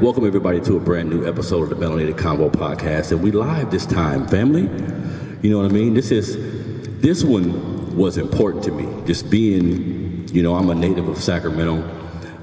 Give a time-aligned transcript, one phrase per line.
[0.00, 3.70] Welcome everybody to a brand new episode of the Melanated Convo podcast, and we live
[3.70, 4.62] this time, family.
[5.42, 5.92] You know what I mean?
[5.92, 6.38] This is
[7.02, 8.88] this one was important to me.
[9.06, 11.82] Just being, you know, I'm a native of Sacramento.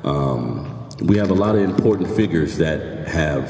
[0.03, 3.49] Um, we have a lot of important figures that have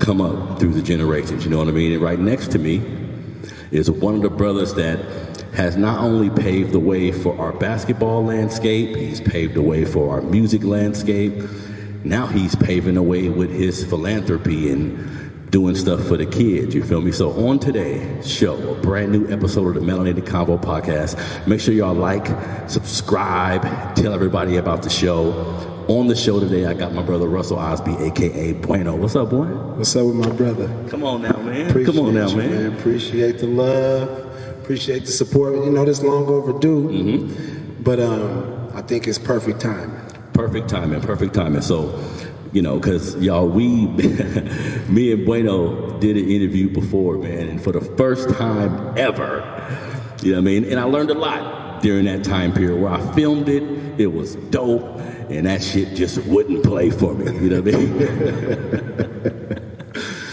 [0.00, 1.44] come up through the generations.
[1.44, 1.92] You know what I mean?
[1.92, 2.82] And right next to me
[3.70, 4.98] is one of the brothers that
[5.54, 10.10] has not only paved the way for our basketball landscape, he's paved the way for
[10.10, 11.44] our music landscape
[12.04, 16.74] now he's paving the way with his philanthropy and doing stuff for the kids.
[16.74, 17.12] You feel me?
[17.12, 21.18] So on today's show, a brand new episode of the Melanated Convo podcast.
[21.46, 22.26] Make sure y'all like,
[22.70, 23.62] subscribe,
[23.96, 25.32] tell everybody about the show.
[25.88, 28.94] On the show today, I got my brother Russell Osby, aka Bueno.
[28.94, 29.46] What's up, boy?
[29.46, 30.68] What's up with my brother?
[30.88, 31.68] Come on now, man.
[31.68, 32.72] Appreciate Come on now, you, man.
[32.78, 34.08] Appreciate the love.
[34.62, 35.54] Appreciate the support.
[35.54, 37.82] You know, this long overdue, Mm-hmm.
[37.82, 39.99] but um, I think it's perfect time.
[40.40, 41.60] Perfect timing, perfect timing.
[41.60, 42.02] So,
[42.52, 43.86] you know, because y'all, we,
[44.88, 49.44] me and Bueno did an interview before, man, and for the first time ever,
[50.22, 50.64] you know what I mean?
[50.64, 53.62] And I learned a lot during that time period where I filmed it.
[54.00, 57.78] It was dope, and that shit just wouldn't play for me, you know what I
[57.78, 57.98] mean?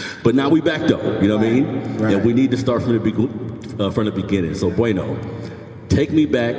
[0.24, 1.98] but now we back though, you know what I mean?
[1.98, 2.14] Right.
[2.14, 4.54] And we need to start from the, be- uh, from the beginning.
[4.54, 5.18] So, Bueno,
[5.90, 6.56] take me back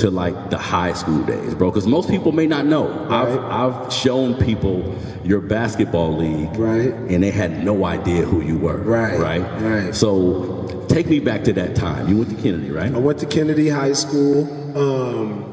[0.00, 1.70] to like the high school days, bro.
[1.70, 2.84] Because most people may not know.
[3.08, 6.92] I've I've shown people your basketball league, Right.
[7.12, 9.94] and they had no idea who you were, Right, right, right.
[9.94, 12.08] So take me back to that time.
[12.08, 12.92] You went to Kennedy, right?
[12.94, 15.44] I went to Kennedy High School, um,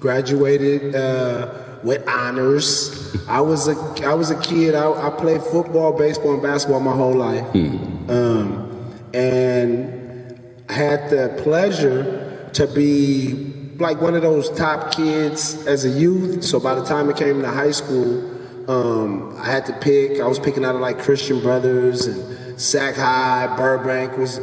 [0.00, 1.48] graduated uh,
[1.84, 3.16] with honors.
[3.28, 4.74] I was a I was a kid.
[4.74, 7.44] I, I played football, baseball, and basketball my whole life,
[8.10, 8.48] um,
[9.14, 16.44] and had the pleasure to be like one of those top kids as a youth.
[16.44, 18.32] So by the time it came to high school,
[18.68, 20.20] um, I had to pick.
[20.20, 24.40] I was picking out of like Christian Brothers and Sac High, Burbank was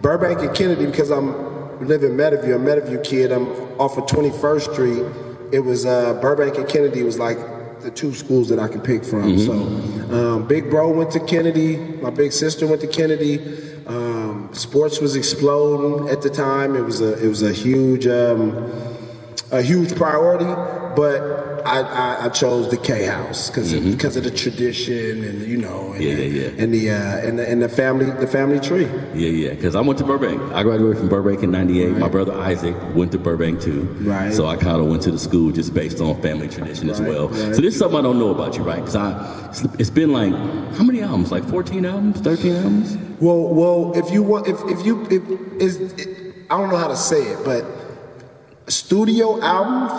[0.00, 2.54] Burbank and Kennedy because I'm living in Meadowview.
[2.54, 3.32] I'm a Meadowview kid.
[3.32, 3.48] I'm
[3.80, 5.52] off of 21st Street.
[5.52, 7.38] It was uh, Burbank and Kennedy was like
[7.80, 9.38] the two schools that I could pick from.
[9.38, 11.76] So um, big bro went to Kennedy.
[11.76, 13.38] My big sister went to Kennedy.
[13.86, 16.74] Um, sports was exploding at the time.
[16.74, 18.72] It was a it was a huge um,
[19.52, 20.44] a huge priority,
[20.96, 25.56] but I, I, I chose the K House because because of the tradition and you
[25.56, 26.62] know and, Yeah, yeah, yeah.
[26.62, 28.86] and the uh, and the and the family the family tree.
[29.14, 29.50] Yeah, yeah.
[29.50, 30.40] Because I went to Burbank.
[30.52, 31.96] I graduated from Burbank in '98.
[31.98, 33.82] My brother Isaac went to Burbank too.
[34.00, 34.32] Right.
[34.32, 37.28] So I kind of went to the school just based on family tradition as well.
[37.28, 37.54] right.
[37.54, 38.76] So this is something I don't know about you, right?
[38.80, 39.10] Because I,
[39.50, 40.32] it's- it's been like
[40.76, 41.32] how many albums?
[41.32, 42.96] Like 14 albums, 13 albums?
[43.20, 45.22] Well, well, if you want, if if you if
[45.60, 47.64] is, it, I don't know how to say it, but
[48.68, 49.92] studio albums,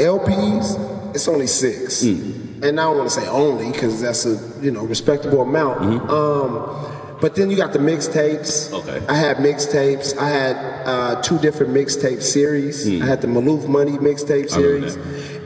[0.00, 4.70] LPs, it's only six, and I don't want to say only because that's a you
[4.70, 6.10] know respectable amount.
[6.10, 8.72] Um, but then you got the mixtapes.
[8.72, 9.04] Okay.
[9.06, 10.18] I had mixtapes.
[10.18, 12.86] I had uh, two different mixtape series.
[13.00, 14.96] I had the Maloof Money mixtape series,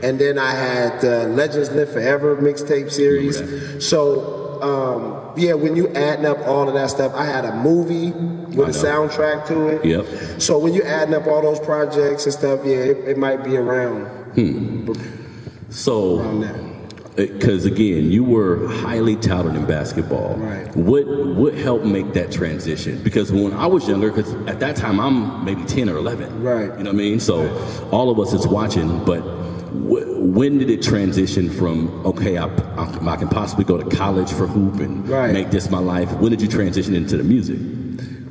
[0.03, 3.87] and then I had the Legends Live Forever mixtape series.
[3.87, 8.11] So um, yeah, when you adding up all of that stuff, I had a movie
[8.11, 9.85] with a soundtrack to it.
[9.85, 10.41] Yep.
[10.41, 13.55] So when you adding up all those projects and stuff, yeah, it, it might be
[13.55, 14.09] around.
[15.69, 16.17] So,
[17.15, 20.35] because uh, again, you were highly touted in basketball.
[20.37, 20.75] Right.
[20.75, 23.01] What what helped make that transition?
[23.03, 26.41] Because when I was younger, because at that time I'm maybe 10 or 11.
[26.43, 26.61] Right.
[26.63, 27.19] You know what I mean?
[27.19, 27.47] So,
[27.91, 29.21] all of us is watching, but.
[29.71, 34.47] When did it transition from okay, I, I, I can possibly go to college for
[34.47, 35.31] hoop and Right.
[35.31, 36.11] make this my life?
[36.13, 37.59] When did you transition into the music?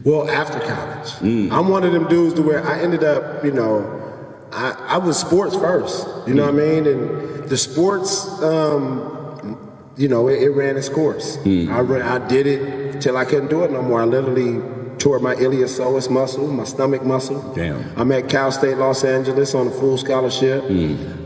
[0.04, 1.50] Well, after college, mm.
[1.52, 4.07] I'm one of them dudes to where I ended up, you know,
[4.52, 6.06] I, I was sports first.
[6.26, 6.86] You know what I mean?
[6.86, 9.58] And the sports, um,
[9.96, 11.38] you know, it, it ran its course.
[11.44, 14.00] I ran, I did it till I couldn't do it no more.
[14.00, 14.60] I literally
[14.98, 17.40] tore my iliopsoas muscle, my stomach muscle.
[17.54, 17.98] Damn.
[17.98, 20.64] I'm at Cal State Los Angeles on a full scholarship.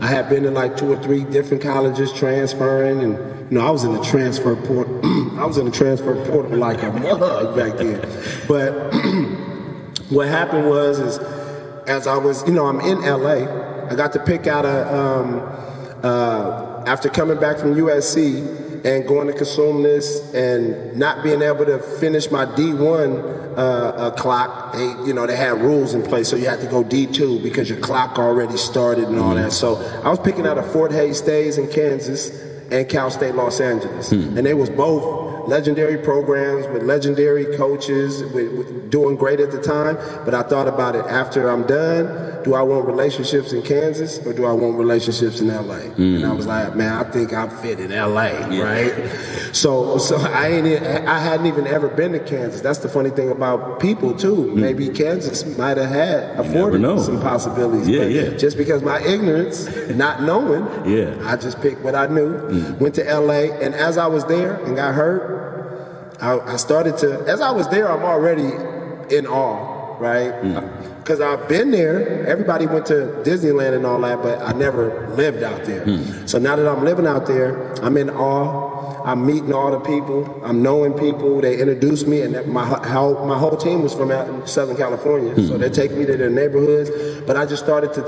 [0.01, 3.13] I had been in like two or three different colleges transferring, and
[3.51, 4.87] you know I was in the transfer port.
[5.37, 7.99] I was in the transfer portal like a mug back then.
[8.47, 8.93] But
[10.09, 11.17] what happened was is
[11.87, 13.45] as I was, you know, I'm in LA.
[13.89, 15.39] I got to pick out a um,
[16.03, 21.79] uh, after coming back from USC and going to Cosumnes and not being able to
[21.79, 24.73] finish my D1 uh, uh, clock.
[24.73, 27.69] They, you know, they had rules in place, so you had to go D2 because
[27.69, 29.53] your clock already started and all that.
[29.53, 32.29] So I was picking out a Fort Hays State in Kansas
[32.71, 38.51] and Cal State Los Angeles, and they was both legendary programs with legendary coaches, with,
[38.53, 39.95] with doing great at the time.
[40.25, 42.43] But I thought about it after I'm done.
[42.43, 45.79] Do I want relationships in Kansas or do I want relationships in LA?
[45.95, 46.17] Mm.
[46.17, 48.63] And I was like, man, I think I fit in LA, yeah.
[48.63, 49.55] right?
[49.55, 50.67] So, so I ain't,
[51.07, 52.61] I hadn't even ever been to Kansas.
[52.61, 54.35] That's the funny thing about people too.
[54.35, 54.55] Mm.
[54.55, 57.87] Maybe Kansas might have had afforded some possibilities.
[57.87, 58.37] Yeah, yeah.
[58.37, 62.33] Just because my ignorance, not knowing, yeah, I just picked what I knew.
[62.33, 62.79] Mm.
[62.79, 65.32] Went to LA, and as I was there and got hurt,
[66.21, 67.23] I, I started to.
[67.27, 68.51] As I was there, I'm already
[69.15, 70.31] in awe, right?
[70.99, 71.27] Because mm.
[71.27, 72.25] I've been there.
[72.27, 75.85] Everybody went to Disneyland and all that, but I never lived out there.
[75.85, 76.29] Mm.
[76.29, 78.71] So now that I'm living out there, I'm in awe.
[79.05, 80.41] I'm meeting all the people.
[80.45, 81.41] I'm knowing people.
[81.41, 85.33] They introduced me, and my how, my whole team was from out in Southern California,
[85.35, 85.47] mm.
[85.47, 86.89] so they take me to their neighborhoods.
[87.27, 88.03] But I just started to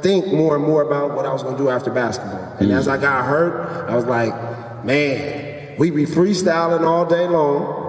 [0.00, 2.56] think more and more about what I was going to do after basketball.
[2.60, 2.78] And mm.
[2.78, 4.32] as I got hurt, I was like,
[4.84, 5.47] man,
[5.78, 7.86] we be freestyling all day long.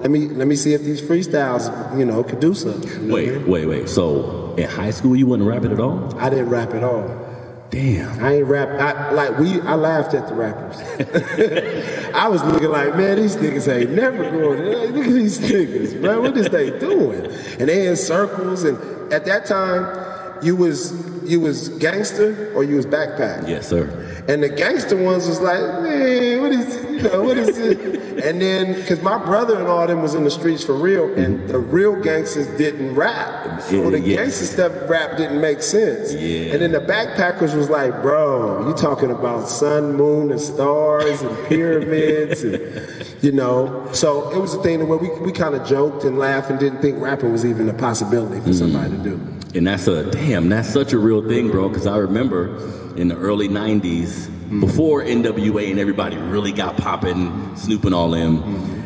[0.00, 2.90] Let me let me see if these freestyles, you know, could do something.
[2.90, 3.46] You know wait, I mean?
[3.46, 3.88] wait, wait.
[3.88, 6.16] So in high school, you wasn't rapping at all?
[6.18, 7.24] I didn't rap at all.
[7.70, 8.22] Damn.
[8.22, 8.68] I ain't rap.
[8.68, 10.76] I, like we, I laughed at the rappers.
[12.14, 14.62] I was looking like, man, these niggas ain't never going.
[14.94, 16.22] Look at these niggas, man.
[16.22, 17.26] What is they doing?
[17.58, 18.62] And they in circles.
[18.62, 18.78] And
[19.12, 20.92] at that time, you was
[21.24, 23.48] you was gangster or you was backpack.
[23.48, 24.24] Yes, sir.
[24.28, 28.04] And the gangster ones was like, man, what is you know what is it?
[28.24, 31.38] and then because my brother and all them was in the streets for real, and
[31.38, 31.46] mm-hmm.
[31.48, 34.16] the real gangsters didn't rap, so the yeah.
[34.16, 36.12] gangster stuff rap didn't make sense.
[36.14, 36.52] Yeah.
[36.52, 41.48] And then the backpackers was like, bro, you talking about sun, moon, and stars and
[41.48, 43.88] pyramids, and you know.
[43.92, 46.80] So it was a thing where we we kind of joked and laughed and didn't
[46.80, 48.52] think rapping was even a possibility for mm-hmm.
[48.52, 49.34] somebody to do.
[49.54, 51.68] And that's a damn, that's such a real thing, bro.
[51.68, 52.56] Because I remember
[52.96, 54.66] in the early '90s, mm-hmm.
[54.66, 58.38] before NWA and everybody really got popping, Snoop and all them.
[58.38, 58.80] Mm-hmm.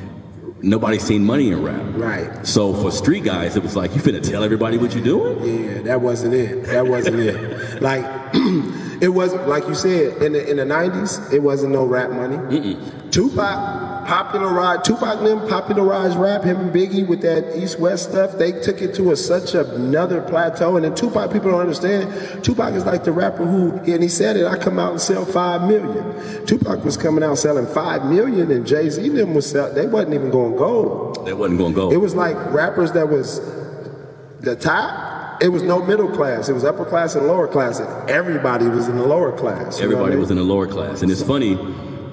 [0.60, 1.82] Nobody seen money in rap.
[1.94, 2.46] Right.
[2.46, 5.64] So for street guys, it was like you finna tell everybody what you're doing.
[5.64, 6.64] Yeah, that wasn't it.
[6.64, 7.80] That wasn't it.
[7.80, 8.04] Like
[9.00, 11.32] it wasn't like you said in the in the '90s.
[11.32, 12.36] It wasn't no rap money.
[12.36, 13.10] Mm-mm.
[13.10, 16.42] Tupac popularized Tupac them popularized rap.
[16.42, 18.38] Him and Biggie with that East West stuff.
[18.38, 20.76] They took it to a, such another plateau.
[20.76, 22.44] And then Tupac, people don't understand.
[22.44, 24.46] Tupac is like the rapper who, and he said it.
[24.46, 26.46] I come out and sell five million.
[26.46, 30.14] Tupac was coming out selling five million, and Jay Z them was sell, they wasn't
[30.14, 31.26] even going gold.
[31.26, 31.92] They wasn't going gold.
[31.92, 33.40] It was like rappers that was
[34.40, 35.07] the top
[35.40, 36.48] it was no middle class.
[36.48, 37.78] It was upper class and lower class.
[37.78, 39.80] And everybody was in the lower class.
[39.80, 41.02] Everybody was in the lower class.
[41.02, 41.58] And it's funny,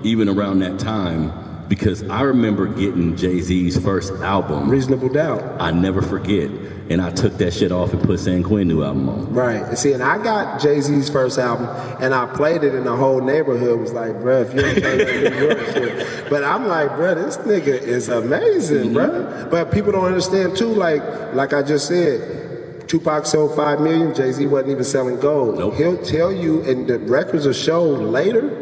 [0.04, 1.32] even around that time,
[1.68, 5.42] because I remember getting Jay Z's first album, Reasonable Doubt.
[5.60, 6.52] I never forget,
[6.92, 9.34] and I took that shit off and put San Quinn new album on.
[9.34, 9.64] Right.
[9.64, 11.68] And see, and I got Jay Z's first album,
[12.00, 15.24] and I played it, and the whole neighborhood was like, "Bro, if you ain't playing
[15.24, 18.94] New York shit," but I'm like, "Bro, this nigga is amazing, mm-hmm.
[18.94, 20.68] bro." But people don't understand too.
[20.68, 21.02] Like,
[21.34, 22.45] like I just said.
[22.88, 24.14] Tupac sold five million.
[24.14, 25.58] Jay Z wasn't even selling gold.
[25.58, 25.76] Nope.
[25.76, 28.62] He'll tell you, and the records are shown later.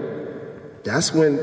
[0.84, 1.40] That's when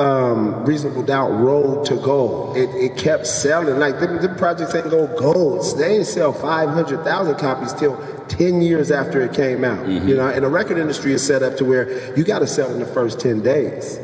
[0.00, 2.56] um, Reasonable Doubt rolled to gold.
[2.56, 3.78] It, it kept selling.
[3.78, 5.78] Like, the, the projects ain't go gold.
[5.78, 7.96] They didn't sell 500,000 copies till
[8.28, 9.84] 10 years after it came out.
[9.86, 10.08] Mm-hmm.
[10.08, 12.72] You know, and the record industry is set up to where you got to sell
[12.72, 13.98] in the first 10 days.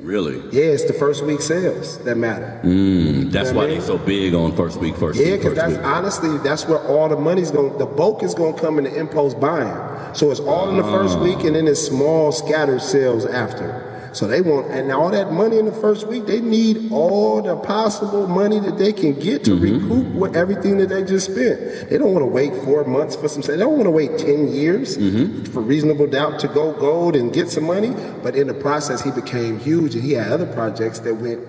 [0.00, 0.36] Really?
[0.50, 2.60] Yeah, it's the first week sales that matter.
[2.64, 5.20] Mm, that's why they're so big on first week, first.
[5.20, 5.84] Yeah, because that's week.
[5.84, 7.76] honestly that's where all the money's going.
[7.78, 10.14] The bulk is going to come in the impulse buying.
[10.14, 11.22] So it's all in the first ah.
[11.22, 13.89] week, and then it's small scattered sales after.
[14.12, 17.56] So they want, and all that money in the first week, they need all the
[17.56, 19.88] possible money that they can get to mm-hmm.
[19.88, 21.88] recoup what, everything that they just spent.
[21.88, 23.42] They don't want to wait four months for some.
[23.42, 25.44] They don't want to wait ten years mm-hmm.
[25.52, 27.90] for reasonable doubt to go gold and get some money.
[28.22, 31.46] But in the process, he became huge, and he had other projects that went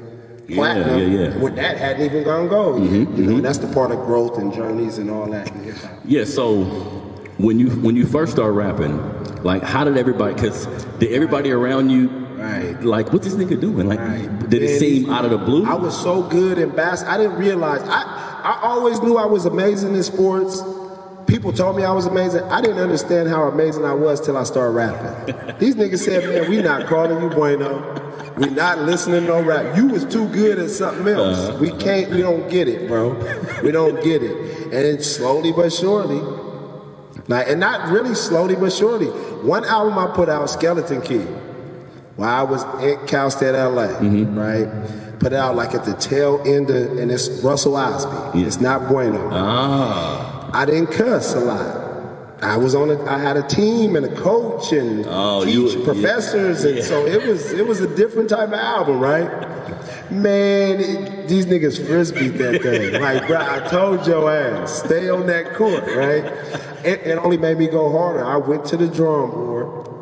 [0.47, 0.99] platinum.
[0.99, 1.37] Yeah, yeah, yeah.
[1.37, 2.81] When that hadn't even gone gold.
[2.81, 3.41] Mm-hmm, you know, mm-hmm.
[3.41, 5.51] that's the part of growth and journeys and all that.
[6.05, 6.25] Yeah.
[6.25, 6.63] So
[7.37, 8.97] when you when you first start rapping,
[9.43, 10.35] like how did everybody?
[10.35, 10.67] Because
[10.99, 12.81] did everybody around you Right.
[12.81, 13.87] Like, what this nigga doing?
[13.87, 14.49] Like, right.
[14.49, 15.63] did it seem out of the blue?
[15.63, 17.13] I was so good in basketball.
[17.13, 17.81] I didn't realize.
[17.83, 18.01] I
[18.43, 20.63] I always knew I was amazing in sports.
[21.27, 22.41] People told me I was amazing.
[22.45, 25.57] I didn't understand how amazing I was till I started rapping.
[25.59, 27.99] These niggas said, "Man, we not calling you bueno.
[28.37, 29.77] We not listening to no rap.
[29.77, 31.37] You was too good at something else.
[31.37, 31.57] Uh-huh.
[31.59, 32.09] We can't.
[32.09, 33.13] We don't get it, bro.
[33.61, 36.21] We don't get it." And slowly but surely,
[37.27, 39.07] like, and not really slowly but surely.
[39.45, 41.27] One album I put out, Skeleton Key
[42.21, 44.37] while I was at Cal State LA, mm-hmm.
[44.37, 45.19] right?
[45.19, 48.39] Put out like at the tail end of, and it's Russell Osby.
[48.39, 48.45] Yeah.
[48.45, 49.27] It's not bueno.
[49.31, 50.51] Ah.
[50.53, 51.87] I didn't cuss a lot.
[52.43, 55.83] I was on a, I had a team and a coach and oh, teach you,
[55.83, 56.71] professors, yeah.
[56.73, 60.11] and so it was it was a different type of album, right?
[60.11, 63.01] Man, it- these niggas frisbeed that thing.
[63.01, 66.25] Like, bro, I told your ass, stay on that court, right?
[66.85, 68.23] It, it only made me go harder.
[68.23, 70.00] I went to the drawing board.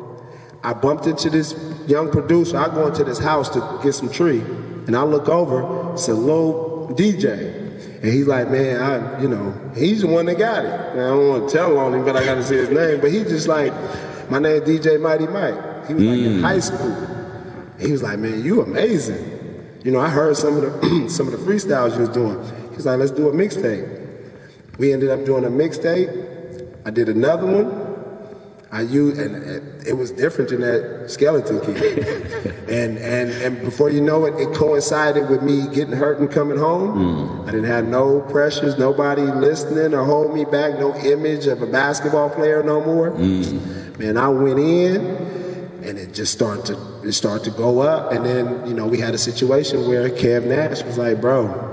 [0.64, 1.56] I bumped into this
[1.88, 2.58] young producer.
[2.58, 5.94] I go into this house to get some tree, and I look over.
[5.94, 7.56] It's a little DJ,
[8.02, 11.30] and he's like, "Man, I, you know, he's the one that got it." I don't
[11.30, 13.00] want to tell on him, but I got to say his name.
[13.00, 13.74] But he's just like,
[14.30, 16.42] "My name DJ Mighty Mike." He was like in mm.
[16.42, 17.08] high school.
[17.80, 19.38] He was like, "Man, you amazing."
[19.84, 22.38] You know, I heard some of the some of the freestyles you was doing.
[22.76, 23.98] He's like, "Let's do a mixtape."
[24.78, 26.86] We ended up doing a mixtape.
[26.86, 27.89] I did another one.
[28.72, 32.06] I used, and it was different than that skeleton kid.
[32.70, 36.58] and and and before you know it, it coincided with me getting hurt and coming
[36.58, 37.42] home.
[37.48, 41.66] I didn't have no pressures, nobody listening or hold me back, no image of a
[41.66, 43.12] basketball player no more.
[43.98, 45.04] Man, I went in,
[45.84, 48.12] and it just started to it started to go up.
[48.12, 51.68] And then you know we had a situation where Kev Nash was like, "Bro."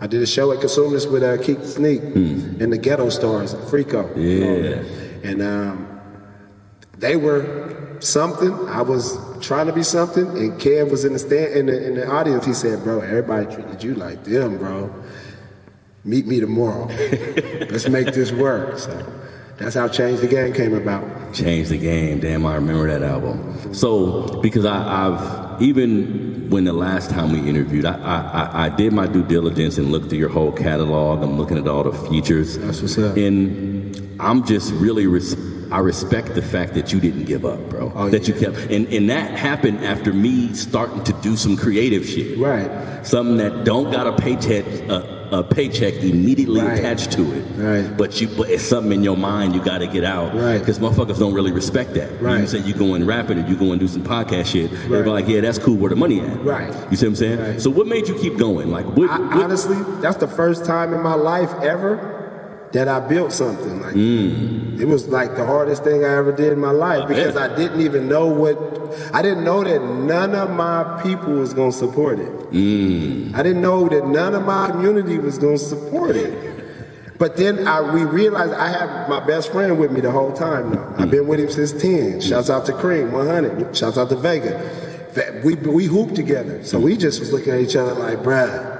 [0.00, 4.04] I did a show at Consumers with uh, Keith Sneak and the Ghetto Stars, Frico.
[4.16, 4.82] Yeah.
[5.26, 5.93] And um,
[7.04, 8.50] they were something.
[8.68, 11.94] I was trying to be something, and Kev was in the stand in the, in
[11.96, 12.46] the audience.
[12.46, 14.90] He said, "Bro, everybody treated you like them, bro.
[16.04, 16.86] Meet me tomorrow.
[17.70, 18.94] Let's make this work." So
[19.58, 21.04] that's how Change the Game came about.
[21.34, 22.20] Change the game.
[22.20, 23.74] Damn, I remember that album.
[23.74, 28.92] So because I, I've even when the last time we interviewed, I, I I- did
[28.94, 31.22] my due diligence and looked through your whole catalog.
[31.22, 32.56] I'm looking at all the features.
[32.58, 33.16] That's what's up.
[33.16, 35.36] And I'm just really res-
[35.74, 37.90] I respect the fact that you didn't give up, bro.
[37.96, 38.34] Oh, that yeah.
[38.34, 42.38] you kept and and that happened after me starting to do some creative shit.
[42.38, 42.70] Right.
[43.04, 46.78] Something that don't got a paycheck a, a paycheck immediately Right.
[46.78, 47.44] attached to it.
[47.56, 47.96] Right.
[47.96, 50.32] But you but it's something in your mind you got to get out.
[50.36, 50.60] Right.
[50.60, 52.22] Because motherfuckers don't really respect that.
[52.22, 52.40] Right.
[52.42, 54.70] You say you go and rap it or you go and do some podcast shit.
[54.70, 54.88] Right.
[54.90, 55.74] They're like, yeah, that's cool.
[55.74, 56.40] Where the money at?
[56.44, 56.68] Right.
[56.92, 57.40] You see what I'm saying?
[57.40, 57.60] Right.
[57.60, 58.70] So what made you keep going?
[58.70, 59.10] Like, what?
[59.10, 62.13] I, what- honestly, that's the first time in my life ever
[62.74, 63.80] that I built something.
[63.80, 64.78] Like mm.
[64.78, 67.52] it was like the hardest thing I ever did in my life because bet.
[67.52, 68.58] I didn't even know what
[69.14, 72.32] I didn't know that none of my people was gonna support it.
[72.50, 73.32] Mm.
[73.34, 76.52] I didn't know that none of my community was gonna support it.
[77.16, 80.72] But then I, we realized I had my best friend with me the whole time
[80.72, 80.94] now.
[80.98, 81.80] I've been with him since 10.
[81.80, 82.28] Mm.
[82.28, 83.76] Shouts out to Cream, 100.
[83.76, 84.60] Shouts out to Vega.
[85.44, 86.64] We, we hooped together.
[86.64, 88.73] So we just was looking at each other like, bruh,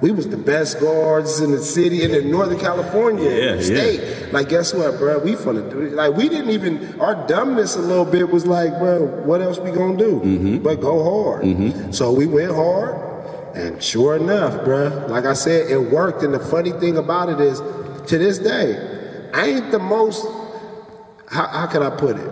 [0.00, 3.60] we was the best guards in the city, and in Northern California Yeah, yeah.
[3.62, 4.32] state.
[4.32, 5.22] Like, guess what, bruh?
[5.22, 5.92] We finna do it.
[5.92, 9.70] Like, we didn't even, our dumbness a little bit was like, bruh, what else we
[9.70, 10.20] gonna do?
[10.20, 10.58] Mm-hmm.
[10.58, 11.94] But go hard.
[11.94, 13.08] So we went hard.
[13.54, 16.22] And sure enough, bruh, like I said, it worked.
[16.22, 17.60] And the funny thing about it is,
[18.08, 20.24] to this day, I ain't the most,
[21.28, 22.30] how, how can I put it?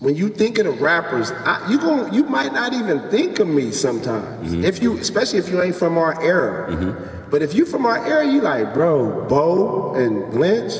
[0.00, 3.48] When you think of the rappers, I, you gon' you might not even think of
[3.48, 4.52] me sometimes.
[4.52, 4.64] Mm-hmm.
[4.64, 6.70] If you, especially if you ain't from our era.
[6.70, 7.30] Mm-hmm.
[7.30, 10.72] But if you from our era, you like, bro, Bo and Lynch,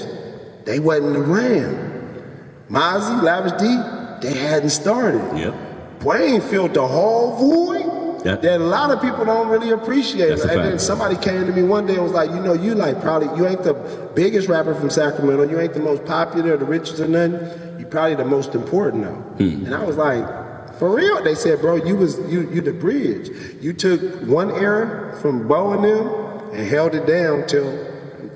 [0.64, 1.88] they wasn't around.
[2.70, 3.66] Mozzy, Lavish D,
[4.26, 5.37] they hadn't started.
[5.37, 5.54] Yep.
[6.04, 7.88] Wayne filled the whole void
[8.25, 8.37] Yeah.
[8.37, 10.28] that a lot of people don't really appreciate.
[10.28, 12.52] That's a and then somebody came to me one day and was like, you know,
[12.52, 13.75] you like probably you ain't the
[14.14, 17.78] biggest rapper from Sacramento, you ain't the most popular, the richest or nothing.
[17.78, 19.44] You probably the most important though.
[19.44, 19.66] Hmm.
[19.66, 20.25] And I was like,
[20.78, 21.22] for real?
[21.22, 23.30] They said, bro, you was you you the bridge.
[23.60, 26.08] You took one era from Bo and them
[26.52, 27.87] and held it down till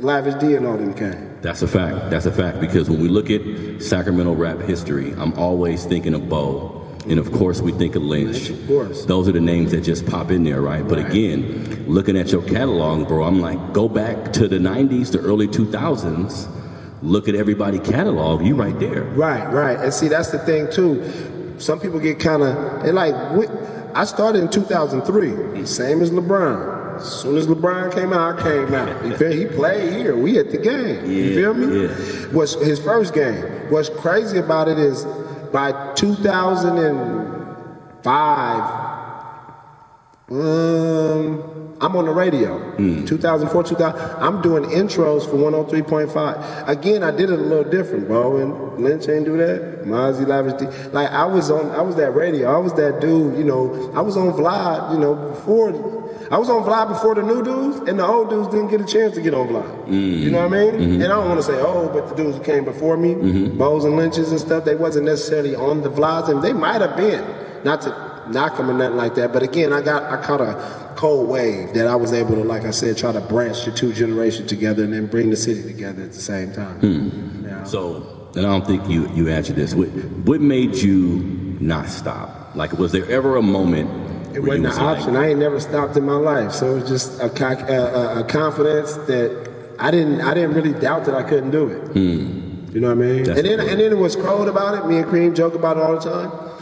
[0.00, 1.32] Lavish D and all them came.
[1.40, 2.10] That's a fact.
[2.10, 6.28] That's a fact because when we look at Sacramento rap history, I'm always thinking of
[6.28, 6.81] Bo.
[7.08, 8.48] And of course, we think of Lynch.
[8.48, 9.04] Lynch, of course.
[9.06, 10.86] Those are the names that just pop in there, right?
[10.86, 15.18] But again, looking at your catalog, bro, I'm like, go back to the 90s, the
[15.18, 16.48] early 2000s.
[17.02, 18.46] Look at everybody catalog.
[18.46, 19.02] You right there.
[19.02, 19.78] Right, right.
[19.78, 21.54] And see, that's the thing too.
[21.58, 23.14] Some people get kind of they're like.
[23.32, 23.50] "What-"
[23.94, 26.96] I started in 2003, same as LeBron.
[26.96, 29.04] As soon as LeBron came out, I came out.
[29.04, 29.32] You feel?
[29.32, 30.16] He played here.
[30.16, 31.10] We at the game.
[31.10, 31.82] you feel me?
[31.82, 31.88] yeah.
[32.32, 33.42] What's his first game?
[33.70, 35.04] What's crazy about it is
[35.52, 38.82] by 2005.
[40.30, 42.76] Um, I'm on the radio.
[43.06, 44.00] 2004, 2000.
[44.22, 46.68] I'm doing intros for 103.5.
[46.68, 48.36] Again, I did it a little different, bro.
[48.36, 49.82] And Lynch ain't do that.
[49.84, 50.66] Mozzy Lavish D.
[50.92, 52.54] Like I was on, I was that radio.
[52.54, 53.36] I was that dude.
[53.36, 54.92] You know, I was on Vlad.
[54.92, 55.72] You know, before
[56.32, 58.86] I was on Vlad before the new dudes, and the old dudes didn't get a
[58.86, 59.92] chance to get on Vlad.
[59.92, 60.72] You know what I mean?
[60.72, 60.82] Mm-hmm.
[60.82, 61.02] Mm-hmm.
[61.02, 63.58] And I don't want to say, oh, but the dudes who came before me, mm-hmm.
[63.58, 66.96] Bows and Lynches and stuff, they wasn't necessarily on the Vlads, and they might have
[66.96, 67.22] been.
[67.64, 67.90] Not to
[68.30, 71.74] knock them or nothing like that, but again, I got I caught a cold wave
[71.74, 74.84] that I was able to, like I said, try to branch the two generations together
[74.84, 76.80] and then bring the city together at the same time.
[76.80, 77.44] Hmm.
[77.44, 77.64] Yeah.
[77.64, 79.74] So, and I don't think you you answered this.
[79.74, 79.88] What
[80.24, 82.56] what made you not stop?
[82.56, 84.01] Like, was there ever a moment
[84.34, 85.16] It wasn't an option.
[85.16, 88.94] I ain't never stopped in my life, so it was just a, a, a, confidence
[88.94, 91.88] that I didn't I didn't really doubt that I couldn't do it.
[91.92, 92.72] Hmm.
[92.72, 93.22] You know what I mean?
[93.24, 94.86] That's and then and then it was cold about it.
[94.86, 96.52] Me and Cream joke about it all the time.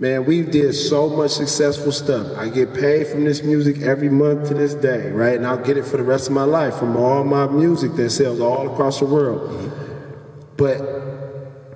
[0.00, 2.38] Man, we did so much successful stuff.
[2.38, 5.36] I get paid from this music every month to this day, right?
[5.36, 8.10] And I'll get it for the rest of my life from all my music that
[8.10, 9.72] sells all across the world.
[10.56, 10.98] But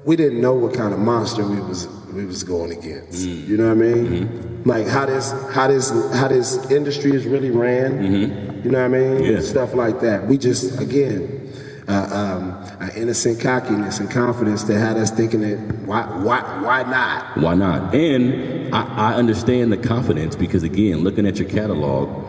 [0.05, 3.27] we didn't know what kind of monster we was we was going against.
[3.27, 3.49] Mm.
[3.49, 4.07] You know what I mean?
[4.07, 4.52] Mm-hmm.
[4.65, 7.99] Like how this how this how this industry is really ran.
[7.99, 8.65] Mm-hmm.
[8.65, 9.25] You know what I mean?
[9.25, 9.41] Yeah.
[9.41, 10.27] Stuff like that.
[10.27, 11.53] We just again
[11.89, 16.83] uh, um, an innocent cockiness and confidence that had us thinking that why why why
[16.85, 17.37] not?
[17.37, 17.95] Why not?
[17.95, 22.25] And I, I understand the confidence because again, looking at your catalog,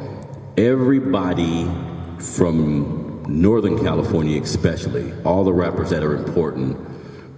[0.58, 1.70] everybody
[2.20, 6.78] from Northern California, especially, all the rappers that are important,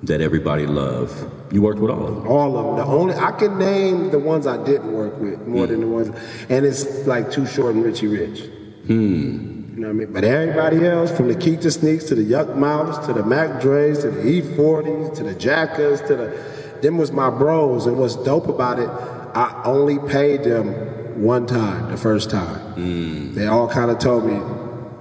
[0.07, 1.31] that everybody love.
[1.51, 2.27] You worked with all of them.
[2.27, 2.75] All of them.
[2.77, 5.69] The only I can name the ones I didn't work with more mm.
[5.69, 6.15] than the ones,
[6.49, 8.41] and it's like Too Short and Richie Rich.
[8.87, 9.55] Hmm.
[9.75, 10.13] You know what I mean?
[10.13, 13.99] But everybody else, from the Keak da Sneaks to the Yukmouths to the Mac Dre's
[13.99, 17.85] to the E40s to the Jackas to the, them was my bros.
[17.85, 22.73] And what's dope about it, I only paid them one time, the first time.
[22.75, 23.33] Mm.
[23.33, 24.39] They all kind of told me,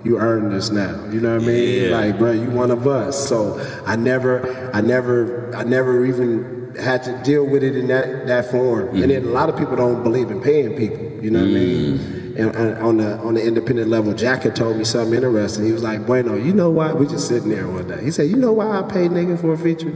[0.05, 1.05] you earned this now.
[1.11, 1.83] You know what I mean?
[1.85, 1.97] Yeah.
[1.97, 3.29] Like, bro, you one of us.
[3.29, 8.27] So I never, I never, I never even had to deal with it in that
[8.27, 8.89] that form.
[8.89, 9.03] Mm.
[9.03, 11.25] And then a lot of people don't believe in paying people.
[11.25, 11.57] You know what mm.
[11.57, 11.99] I mean?
[11.99, 15.65] Mm and, on the on the independent level, Jack had told me something interesting.
[15.65, 18.03] He was like, "Bueno, you know why?" We just sitting there one day.
[18.03, 19.95] He said, "You know why I paid nigga for a feature?"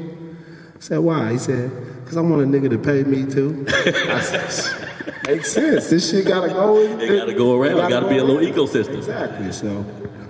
[0.77, 1.71] I said, "Why?" He said,
[2.07, 3.67] "Cause I want a nigga to pay me too."
[4.21, 4.85] said,
[5.27, 5.91] Makes sense.
[5.91, 6.79] This shit gotta go.
[6.79, 7.73] It gotta go around.
[7.73, 8.99] It gotta, gotta be a little ecosystem.
[8.99, 9.53] Exactly.
[9.53, 9.85] So.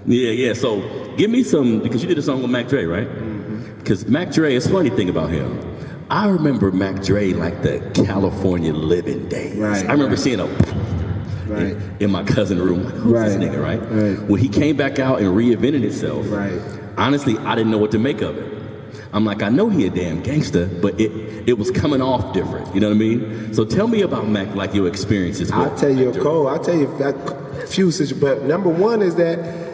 [0.08, 0.52] Yeah, yeah.
[0.54, 0.80] So
[1.16, 3.08] give me some because you did a song with Mac Dre, right?
[3.78, 4.12] Because mm-hmm.
[4.12, 5.64] Mac Dre, it's funny thing about him.
[6.10, 9.58] I remember Mac Dre like the California living days.
[9.58, 9.84] Right.
[9.84, 10.18] I remember right.
[10.18, 10.46] seeing a
[11.46, 11.62] right.
[11.62, 12.84] in, in, my cousin room.
[12.84, 13.28] Like, Who's right.
[13.28, 13.80] this nigga, right?
[13.80, 14.28] right?
[14.28, 16.58] When he came back out and reinvented himself, right.
[16.96, 18.54] honestly, I didn't know what to make of it.
[19.12, 21.10] I'm like, I know he a damn gangster, but it
[21.46, 22.74] it was coming off different.
[22.74, 23.54] You know what I mean?
[23.54, 25.50] So tell me about Mac, like your experiences.
[25.50, 26.48] I'll tell you a Cole.
[26.48, 28.20] I'll tell you a few situations.
[28.20, 29.67] But number one is that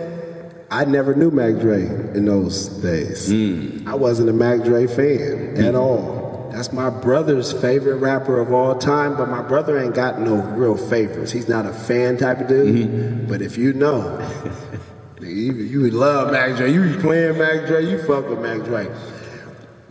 [0.75, 3.31] I never knew Mac Dre in those days.
[3.33, 3.87] Mm.
[3.87, 5.65] I wasn't a Mac Dre fan mm.
[5.65, 6.51] at all.
[6.51, 10.77] That's my brother's favorite rapper of all time, but my brother ain't got no real
[10.77, 11.31] favorites.
[11.31, 12.89] He's not a fan type of dude.
[12.89, 13.29] Mm-hmm.
[13.29, 14.19] But if you know,
[15.21, 18.87] you, you love Mac Dre, you playing Mac Dre, you fuck with Mac Dre.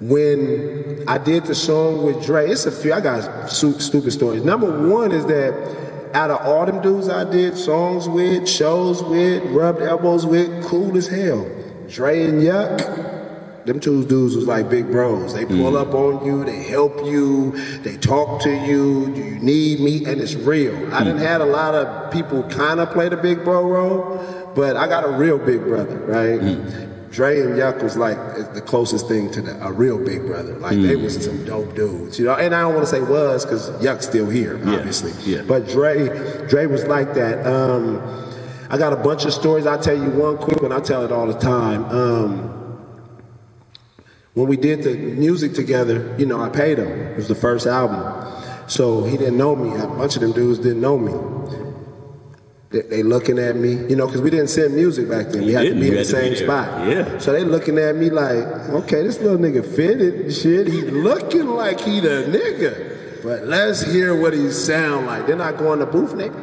[0.02, 4.44] When I did the song with Dre, it's a few, I got stupid stories.
[4.44, 9.44] Number one is that out of all them dudes I did songs with, shows with,
[9.46, 11.50] rubbed elbows with, cool as hell.
[11.88, 15.34] Dre and Yuk, them two dudes was like big bros.
[15.34, 15.82] They pull mm.
[15.82, 19.14] up on you, they help you, they talk to you.
[19.14, 20.06] Do you need me?
[20.06, 20.74] And it's real.
[20.74, 20.94] Mm.
[20.94, 24.76] I didn't had a lot of people kind of play the big bro role, but
[24.76, 26.40] I got a real big brother, right?
[26.40, 26.93] Mm.
[27.14, 28.18] Dre and Yuk was like
[28.56, 30.56] the closest thing to the, a real big brother.
[30.56, 31.04] Like they mm.
[31.04, 32.34] was some dope dudes, you know.
[32.34, 35.12] And I don't want to say was because Yuk's still here, obviously.
[35.22, 35.38] Yeah.
[35.38, 35.44] yeah.
[35.48, 37.46] But Dre, Dre was like that.
[37.46, 38.02] Um,
[38.72, 39.68] I got a bunch of stories.
[39.68, 40.72] I'll tell you one quick one.
[40.72, 41.86] I tell it all the time.
[41.86, 42.50] Um,
[44.34, 46.88] when we did the music together, you know, I paid him.
[46.88, 48.02] It was the first album.
[48.68, 49.80] So he didn't know me.
[49.80, 51.12] A bunch of them dudes didn't know me.
[52.74, 55.44] They, they looking at me, you know, because we didn't send music back then.
[55.44, 55.78] We you had didn't.
[55.78, 56.88] to be you in the same spot.
[56.88, 57.20] Yeah.
[57.20, 58.44] So they looking at me like,
[58.82, 60.68] okay, this little nigga fitted shit.
[60.68, 63.22] He looking like he the nigga.
[63.22, 65.28] But let's hear what he sound like.
[65.28, 66.34] Then I go in the booth nigga.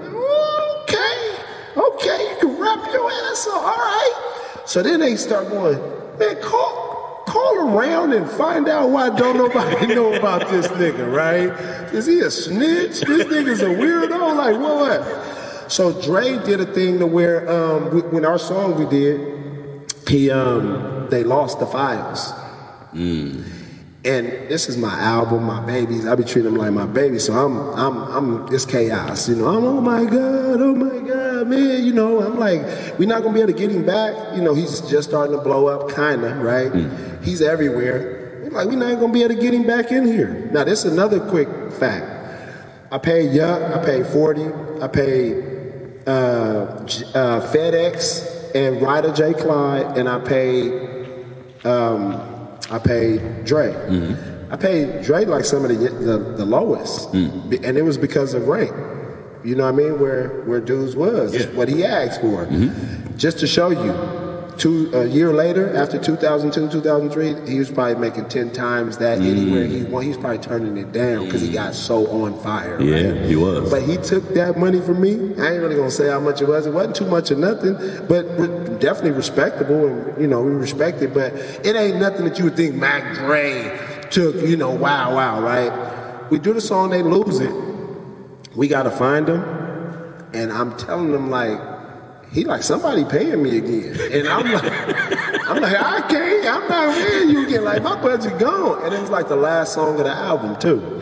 [0.85, 1.37] okay,
[1.77, 3.65] okay, you can rap your ass off.
[3.65, 4.63] All right.
[4.67, 5.79] So then they start going,
[6.21, 11.51] man, call call around and find out why don't nobody know about this nigga, right?
[11.93, 13.01] Is he a snitch?
[13.01, 14.37] This nigga's a weirdo?
[14.37, 15.40] Like what?
[15.71, 20.29] So Dre did a thing to where um, we, when our song we did, he
[20.29, 22.33] um, they lost the files.
[22.93, 23.45] Mm.
[24.05, 26.07] And this is my album, my babies.
[26.07, 27.27] I be treating them like my babies.
[27.27, 28.53] So I'm, I'm, I'm.
[28.53, 29.47] It's chaos, you know.
[29.47, 31.85] I'm, oh my god, oh my god, man.
[31.85, 32.63] You know, I'm like,
[32.99, 34.35] we're not gonna be able to get him back.
[34.35, 36.73] You know, he's just starting to blow up, kinda, right?
[36.73, 37.23] Mm.
[37.23, 38.41] He's everywhere.
[38.43, 40.51] We're like, we're not gonna be able to get him back in here.
[40.53, 42.17] Now, this is another quick fact.
[42.91, 43.63] I paid Yuk.
[43.63, 44.49] I paid Forty.
[44.83, 45.60] I paid
[46.07, 49.33] uh, uh, Fed-X and Rydah J.
[49.33, 51.67] Klyde, and I paid.
[51.67, 52.27] Um,
[52.71, 53.73] I paid Dre.
[53.73, 54.53] Mm-hmm.
[54.53, 57.65] I paid Dre like some of the the, the lowest, mm-hmm.
[57.65, 58.71] and it was because of rank.
[59.45, 60.01] You know what I mean?
[60.01, 61.47] Where where dudes was yeah.
[61.57, 63.17] what he asked for, mm-hmm.
[63.17, 64.30] just to show you.
[64.61, 69.31] Two a year later, after 2002, 2003, he was probably making ten times that mm.
[69.31, 70.05] anywhere he went.
[70.05, 71.55] He was probably turning it down because he mm.
[71.55, 72.81] got so on fire.
[72.81, 73.25] Yeah, right?
[73.25, 73.71] he was.
[73.71, 75.15] But he took that money from me.
[75.43, 76.67] I ain't really gonna say how much it was.
[76.67, 77.75] It wasn't too much or nothing,
[78.07, 81.15] but re- definitely respectable, and you know we respect it.
[81.15, 83.79] But it ain't nothing that you would think Mac Dre
[84.11, 84.37] took.
[84.37, 86.31] You know, wow, wow, right?
[86.31, 87.53] We do the song, they lose it.
[88.55, 89.43] We gotta find them,
[90.35, 91.70] and I'm telling them like
[92.33, 94.65] he like somebody paying me again, and I'm like,
[95.49, 97.65] I'm like I can't, I'm not paying you again.
[97.65, 100.97] Like my budget gone, and it was like the last song of the album too.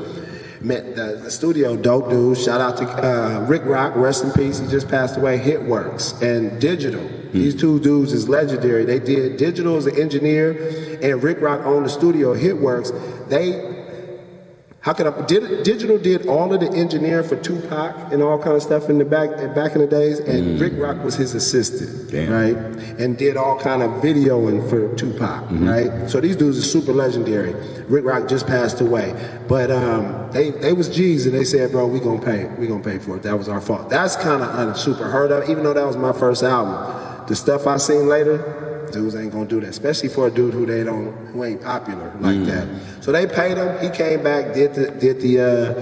[0.61, 2.37] Met the, the studio, dope dude.
[2.37, 4.59] Shout out to uh, Rick Rock, rest in peace.
[4.59, 5.38] He just passed away.
[5.38, 7.07] Hitworks and Digital.
[7.31, 8.85] These two dudes is legendary.
[8.85, 12.35] They did Digital as an engineer, and Rick Rock owned the studio.
[12.35, 12.91] Hitworks.
[13.29, 13.78] They
[14.81, 15.27] how could I?
[15.27, 18.99] Did, Digital did all of the engineering for Tupac and all kind of stuff in
[18.99, 22.31] the back back in the days, and Rick Rock was his assistant, Damn.
[22.33, 22.57] right?
[23.01, 26.09] And did all kind of videoing for Tupac, right?
[26.09, 27.55] So these dudes are super legendary.
[27.88, 29.14] Rick Rock just passed away,
[29.49, 32.83] but um, they they was G's, and they said, "Bro, we gonna pay, we gonna
[32.83, 33.23] pay for it.
[33.25, 36.12] That was our fault." That's kind of super heard of, even though that was my
[36.12, 37.27] first album.
[37.27, 40.66] The stuff I seen later, dudes ain't gonna do that, especially for a dude who
[40.66, 42.68] they don't, who ain't popular like that.
[43.01, 43.79] So they paid him.
[43.81, 45.74] He came back, did the, did the, uh,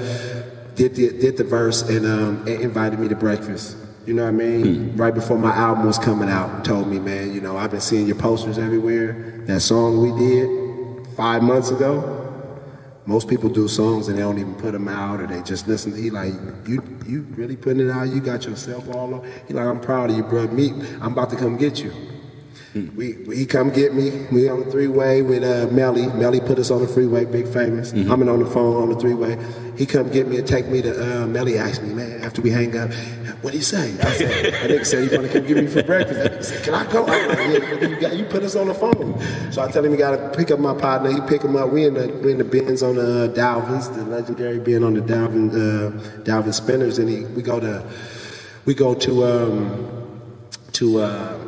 [0.75, 3.77] did the, did the verse, and, um, invited me to breakfast.
[4.07, 4.97] You know what I mean?
[4.97, 7.81] Right before my album was coming out, and told me, man, you know, I've been
[7.81, 9.43] seeing your posters everywhere.
[9.47, 12.23] That song we did five months ago.
[13.05, 15.93] Most people do songs and they don't even put them out, or they just listen.
[15.93, 16.35] To, he like,
[16.67, 18.09] you, you really putting it out?
[18.09, 19.33] You got yourself all on.
[19.47, 20.47] He like, I'm proud of you, bro.
[20.49, 21.93] Me, I'm about to come get you.
[22.77, 24.27] We, we he come get me.
[24.31, 26.09] We on the three way with uh, Melly.
[26.09, 27.93] Melly put us on the freeway, big famous.
[27.93, 29.39] I'm in on the phone on the three way.
[29.77, 31.23] He come get me and take me to.
[31.23, 32.93] Uh, Melly asked me, man, after we hang up,
[33.43, 33.93] what he say?
[34.01, 36.21] I said, nigga said he want to come get me for breakfast.
[36.21, 37.07] Nigga said, can I go?
[37.07, 39.21] I'm like, yeah, you, got, you put us on the phone.
[39.53, 41.11] So I tell him he got to pick up my partner.
[41.13, 41.71] He pick him up.
[41.71, 44.95] We in the we in the bins on the uh, Dalvins, the legendary bin on
[44.95, 45.91] the Dalvin uh,
[46.25, 47.87] Dalvin Spinners, and he we go to
[48.67, 50.29] we go to um,
[50.73, 51.01] to.
[51.01, 51.46] Uh,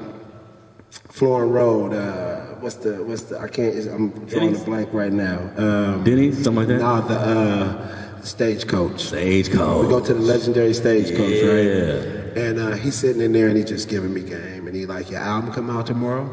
[1.19, 1.93] Florin Road.
[1.93, 3.39] Uh, what's the what's the?
[3.41, 3.75] I can't.
[3.89, 5.39] I'm drawing a blank right now.
[5.57, 6.79] Um, Denny, something like that.
[6.79, 9.01] nah, the uh, stagecoach.
[9.01, 9.83] Stagecoach.
[9.85, 11.51] We go to the legendary stagecoach, Yeah.
[11.51, 12.39] right?
[12.39, 15.11] And uh, he's sitting in there and he's just giving me game, and he like,
[15.11, 16.27] your album come out tomorrow.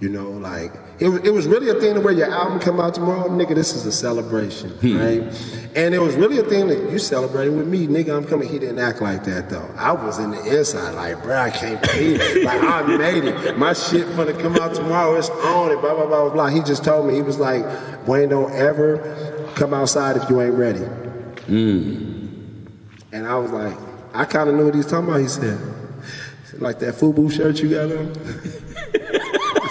[0.00, 2.80] You know, like it, was- it was really a thing to where your album come
[2.80, 3.54] out tomorrow, nigga.
[3.54, 4.98] This is a celebration, hmm.
[4.98, 5.66] right?
[5.76, 8.16] And it was really a thing that you celebrating with me, nigga.
[8.16, 8.48] I'm coming.
[8.48, 9.68] He didn't act like that though.
[9.76, 12.44] I was in the inside, like, bro, I can't believe it.
[12.44, 13.58] Like I made it.
[13.58, 15.16] My shit gonna come out tomorrow.
[15.16, 15.80] It's on it.
[15.80, 16.46] Blah blah blah blah blah.
[16.46, 17.64] He just told me he was like,
[18.06, 20.84] Wayne, don't ever come outside if you ain't ready.
[21.46, 22.66] Hmm.
[23.12, 23.76] And I was like,
[24.12, 25.20] I kind of knew what he was talking about.
[25.20, 28.12] He said, he said, like that FUBU shirt you got on.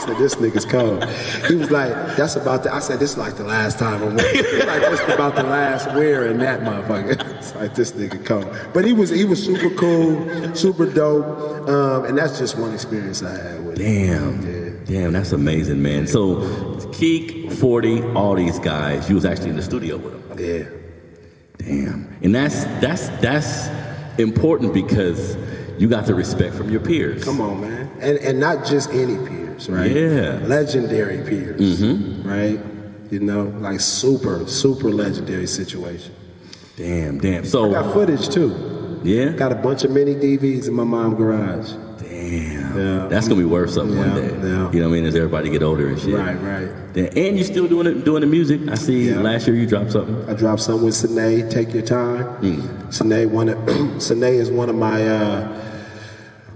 [0.05, 1.03] Said, this nigga's cold.
[1.47, 4.15] He was like, that's about the, I said, this is like the last time I'm
[4.15, 4.67] wearing.
[4.67, 7.31] Like, this about the last wearing that motherfucker.
[7.43, 8.47] It's like, this nigga cold.
[8.73, 11.67] But he was, he was super cool, super dope.
[11.67, 14.41] Um, and that's just one experience I had with him.
[14.41, 14.85] Damn.
[14.85, 16.07] Damn, that's amazing, man.
[16.07, 16.37] So,
[16.91, 20.39] Keak, 40, all these guys, you was actually in the studio with them.
[20.39, 20.79] Yeah.
[21.57, 22.15] Damn.
[22.21, 23.69] And that's that's that's
[24.19, 25.37] important because
[25.79, 27.23] you got the respect from your peers.
[27.23, 27.89] Come on, man.
[27.99, 29.15] And and not just any
[29.67, 29.91] peers, right?
[29.91, 30.47] Yeah.
[30.47, 31.81] Legendary peers,
[32.25, 32.59] right?
[33.11, 36.13] You know, like super, super legendary situation.
[36.75, 37.43] Damn, damn.
[37.43, 38.99] I So, got footage too.
[39.03, 39.29] yeah.
[39.33, 41.71] Got a bunch of mini DVDs in my mom's garage.
[42.01, 42.75] Damn.
[42.77, 43.07] Yeah.
[43.07, 44.29] That's gonna be worth something one day.
[44.29, 44.71] yeah.
[44.71, 45.05] You know what I mean?
[45.05, 46.15] As everybody get older and shit.
[46.15, 46.93] Right, right.
[46.93, 47.15] Damn.
[47.15, 48.61] And you still doing it, doing the music.
[48.69, 49.09] I see.
[49.09, 49.19] Yeah.
[49.19, 50.27] Last year you dropped something.
[50.27, 52.91] I dropped something with Sine, Take Your Time.
[52.91, 55.72] Sine, one of, Sine is one of my uh,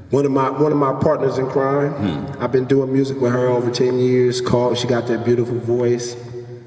[0.09, 2.27] one of my one of my partners in crime.
[2.39, 4.39] I've been doing music with her over ten years.
[4.41, 6.15] Call, she got that beautiful voice.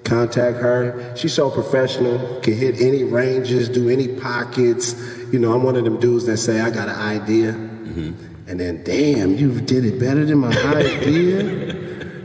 [0.05, 1.15] Contact her.
[1.17, 2.41] She's so professional.
[2.41, 4.95] Can hit any ranges, do any pockets.
[5.33, 8.83] You know, I'm one of them dudes that say I got an idea, and then
[8.83, 11.75] damn, you did it better than my idea.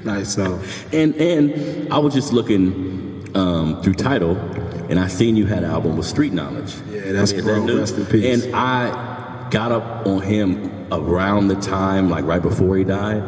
[0.04, 0.60] like so.
[0.92, 4.36] And and I was just looking um, through Tidal,
[4.90, 6.74] and I seen you had an album with Street Knowledge.
[6.92, 7.64] Yeah, that's Is that bro.
[7.66, 7.78] new?
[7.80, 8.44] Rest in peace.
[8.46, 13.24] And I got up on him around the time, like right before he died.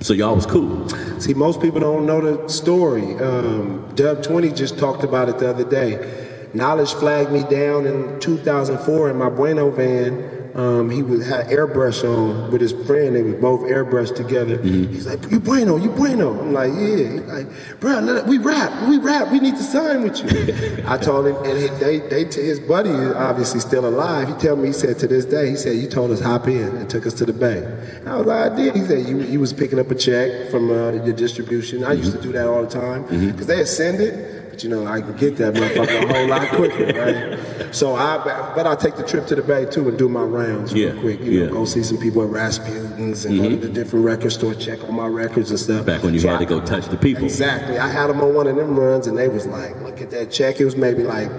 [0.00, 0.88] So y'all was cool.
[1.18, 3.14] See, most people don't know the story.
[3.16, 6.48] Um, Dub 20 just talked about it the other day.
[6.52, 12.04] Knowledge flagged me down in 2004 in my Bueno van um, he was had airbrush
[12.04, 13.16] on with his friend.
[13.16, 14.62] They was both airbrushed together.
[14.62, 18.98] He's like, "You bueno, you bueno." I'm like, "Yeah." He's like, "Bro, we rap, we
[18.98, 19.32] rap.
[19.32, 22.90] We need to sign with you." I told him, and he, they, they, his buddy
[22.90, 24.28] is obviously still alive.
[24.28, 26.76] He told me, he said to this day, he said, "You told us hop in
[26.76, 27.64] and took us to the bank."
[28.06, 30.70] I was like, "I did." He said, "You, you was picking up a check from
[30.70, 31.82] uh, your distribution.
[31.82, 34.86] I used to do that all the time because they send it." But you know,
[34.86, 37.74] I can get that motherfucker a whole lot quicker, right?
[37.74, 38.18] So I,
[38.54, 41.18] but I take the trip to the Bay too and do my rounds real quick.
[41.22, 43.60] You know, go see some people at Rasputin's and go mm-hmm.
[43.62, 45.84] to the different record store, check on my records and stuff.
[45.84, 47.24] Back when you So had I- to go touch the people.
[47.24, 47.78] Exactly.
[47.78, 50.30] I had them on one of them runs, and they was like, "Look at that
[50.30, 50.60] check.
[50.60, 51.32] It was maybe like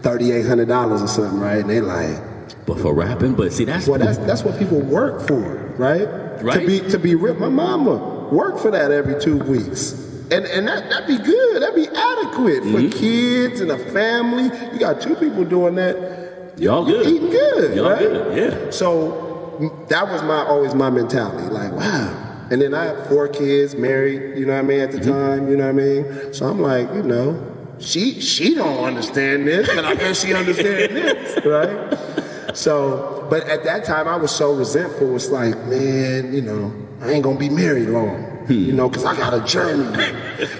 [0.00, 2.22] thirty eight hundred dollars or something, right?" And they like,
[2.64, 6.08] But for rapping, but see, that's "Well, that's that's what people work for, right?
[6.42, 6.60] Right.
[6.60, 7.38] To be to be ripped.
[7.38, 11.62] My mama worked for that every two weeks." And, and that, that'd be good.
[11.62, 12.98] That'd be adequate for Mm-hmm.
[12.98, 14.44] kids and a family.
[14.72, 16.54] You got two people doing that.
[16.56, 17.06] Y'all good.
[17.06, 17.98] Eating good, Y'all right?
[17.98, 18.70] good, yeah.
[18.70, 21.48] So that was my always my mentality.
[21.48, 22.46] Like, wow.
[22.50, 25.10] And then I had four kids, married, you know what I mean, at the Mm-hmm.
[25.10, 26.32] time, you know what I mean?
[26.34, 27.40] So I'm like, you know,
[27.78, 32.56] she she don't understand this, but I bet she understand this, right?
[32.56, 35.14] So, but at that time I was so resentful.
[35.16, 38.22] It's like, man, you know, I ain't gonna be married long.
[38.46, 38.52] Hmm.
[38.52, 39.84] You know, cause I got a journey.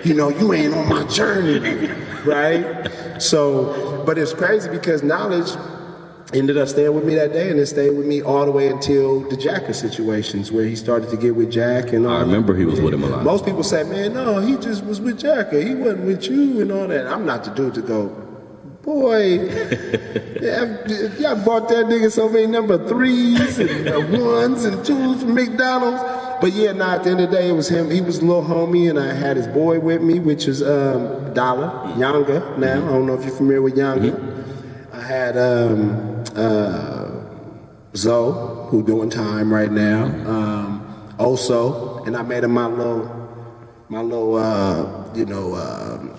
[0.05, 1.89] You know, you ain't on my journey,
[2.25, 2.89] right?
[3.19, 5.51] So, but it's crazy because knowledge
[6.35, 8.69] ended up staying with me that day, and it stayed with me all the way
[8.69, 12.17] until the Jacka situations, where he started to get with Jack and all.
[12.17, 13.25] I remember he was with him a lot.
[13.25, 15.63] Most people say, "Man, no, he just was with Jacka.
[15.63, 18.09] He wasn't with you and all that." I'm not the dude to go,
[18.83, 19.35] boy.
[20.41, 20.87] yeah,
[21.19, 26.03] y'all bought that nigga so many number threes and uh, ones and twos from McDonald's.
[26.43, 27.91] But yeah, nah, at the end of the day, it was him.
[27.91, 31.35] He was a little homie, and I had his boy with me, which is um,
[31.35, 32.59] Dollar Yanga.
[32.59, 34.13] Now I don't know if you're familiar with Yanga.
[34.93, 37.13] I had um, uh,
[37.97, 40.07] Zoe, who doing time right now.
[40.29, 43.07] Um, also, and I made him my little,
[43.89, 46.17] my little, uh, you know, um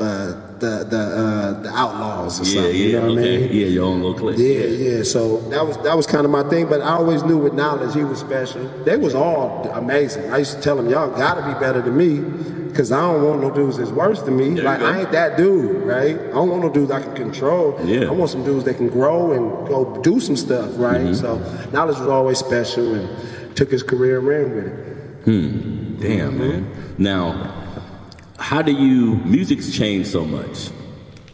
[0.00, 2.76] uh, the the uh, the outlaws or Yeah, something.
[2.80, 3.34] yeah, you know what okay.
[3.34, 3.48] I mean?
[3.58, 4.38] Yeah, your own little clique.
[4.38, 5.02] Yeah, yeah.
[5.14, 6.66] So that was that was kind of my thing.
[6.72, 8.62] But I always knew with knowledge he was special.
[8.84, 10.30] They was all amazing.
[10.32, 12.12] I used to tell them, y'all got to be better than me,
[12.68, 14.54] because I don't want no dudes that's worse than me.
[14.54, 14.80] There like.
[14.80, 16.16] I ain't that dude, right?
[16.16, 17.78] I don't want no dudes I can control.
[17.84, 18.08] Yeah.
[18.08, 21.00] I want some dudes that can grow and go do some stuff, right?
[21.00, 21.24] Mm-hmm.
[21.24, 21.38] So
[21.72, 23.06] knowledge was always special and
[23.56, 24.74] took his career and ran with it.
[25.24, 25.96] Hmm.
[26.00, 26.60] Damn, man.
[26.98, 27.63] Now,
[28.38, 30.70] how do you music's changed so much,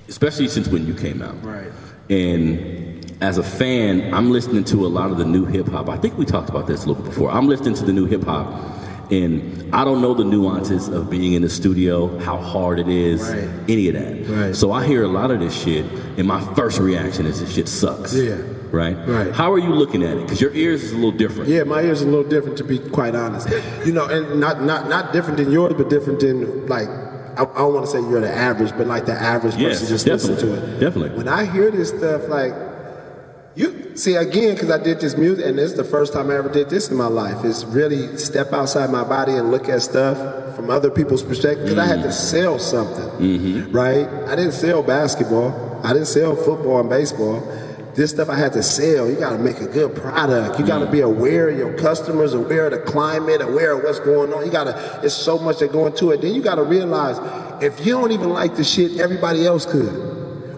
[0.08, 1.42] especially since when you came out.
[1.42, 1.70] Right.
[2.08, 5.88] And as a fan, I'm listening to a lot of the new hip hop.
[5.88, 7.30] I think we talked about this a little bit before.
[7.30, 8.46] I'm listening to the new hip hop,
[9.10, 13.20] and I don't know the nuances of being in the studio, how hard it is,
[13.22, 13.48] Right.
[13.68, 14.28] any of that.
[14.28, 14.56] Right.
[14.56, 15.84] So I hear a lot of this shit,
[16.16, 18.14] and my first reaction is this shit sucks.
[18.14, 18.36] Yeah.
[18.70, 18.96] Right.
[19.08, 19.32] Right.
[19.32, 20.20] How are you looking at it?
[20.22, 21.48] Because your ears is a little different.
[21.48, 23.48] Yeah, my ears are a little different to be quite honest.
[23.84, 26.88] You know, and not not not different than yours, but different than like
[27.36, 29.88] I, I don't want to say you're the average, but like the average Yes, person
[29.88, 30.78] just listen to it.
[30.80, 31.16] definitely.
[31.16, 32.52] When I hear this stuff, like
[33.56, 36.36] you see again, because I did this music, and this is the first time I
[36.36, 37.44] ever did this in my life.
[37.44, 41.64] Is really step outside my body and look at stuff from other people's perspective.
[41.64, 43.72] Because I had to sell something, mm-hmm.
[43.72, 44.06] right?
[44.28, 45.80] I didn't sell basketball.
[45.82, 47.40] I didn't sell football and baseball.
[47.94, 49.10] This stuff I had to sell.
[49.10, 50.60] You got to make a good product.
[50.60, 50.92] You got to mm.
[50.92, 54.44] be aware of your customers, aware of the climate, aware of what's going on.
[54.46, 55.00] You got to.
[55.02, 56.20] It's so much that go into it.
[56.20, 57.18] Then you got to realize
[57.62, 60.08] if you don't even like the shit, everybody else could.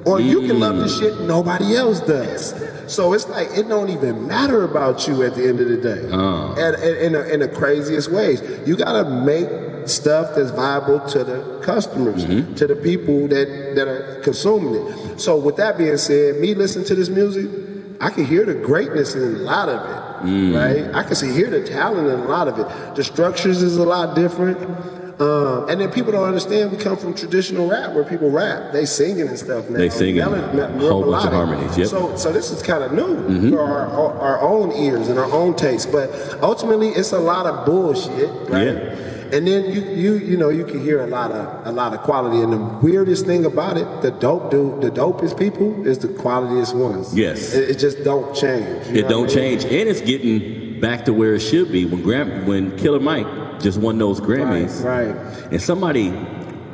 [0.05, 1.01] Or you can love the mm.
[1.01, 2.53] shit nobody else does.
[2.93, 6.09] So it's like it don't even matter about you at the end of the day.
[6.13, 6.55] Oh.
[6.59, 9.49] And, in, the, in the craziest ways, you gotta make
[9.89, 12.55] stuff that's viable to the customers, mm-hmm.
[12.55, 15.19] to the people that that are consuming it.
[15.19, 17.51] So with that being said, me listening to this music,
[18.01, 20.55] I can hear the greatness in a lot of it, mm.
[20.55, 20.95] right?
[20.95, 22.95] I can see hear the talent in a lot of it.
[22.95, 24.59] The structures is a lot different.
[25.23, 28.73] Um, and then people don't understand we come from traditional rap where people rap.
[28.73, 29.79] They singing and stuff now.
[29.79, 30.17] They singing.
[30.17, 31.89] Melody- A whole bunch of harmonies, yep.
[31.89, 35.31] So, so this is kind of new for our, our, our own ears and our
[35.31, 35.93] own taste.
[35.93, 36.11] But
[36.43, 38.67] ultimately, it's a lot of bullshit, right?
[38.75, 38.99] Yeah.
[39.33, 42.01] And then you, you, you know, you can hear a lot of a lot of
[42.03, 42.43] quality.
[42.43, 46.75] And the weirdest thing about it, the dope dude, the dopest people is the qualityest
[46.75, 47.15] ones.
[47.15, 47.55] Yes.
[47.55, 48.87] It, it just don't change.
[48.89, 49.29] It don't I mean?
[49.35, 51.87] change, and it's getting back to where it should be.
[51.87, 53.27] When Gram- when Killer Mike
[53.63, 55.15] just won those Grammys, Right,
[55.53, 56.13] and somebody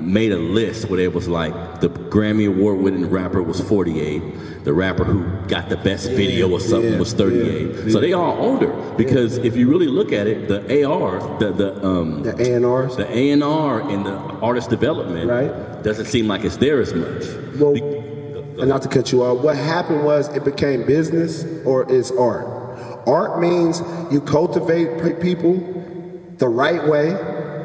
[0.00, 4.72] made a list where it was like the Grammy award winning rapper was 48, the
[4.72, 7.74] rapper who got the best video or something yeah, was 38.
[7.86, 11.50] yeah, So they all older because if you really look at it, the AR, the
[11.52, 12.96] the um The A and R's.
[12.96, 15.82] the A and the artist development Right.
[15.82, 17.24] doesn't seem like it's there as much.
[17.58, 17.82] Well, Be-
[18.60, 22.46] And not to cut you off, what happened was it became business or it's art.
[23.06, 25.54] Art means you cultivate people
[26.38, 27.10] the right way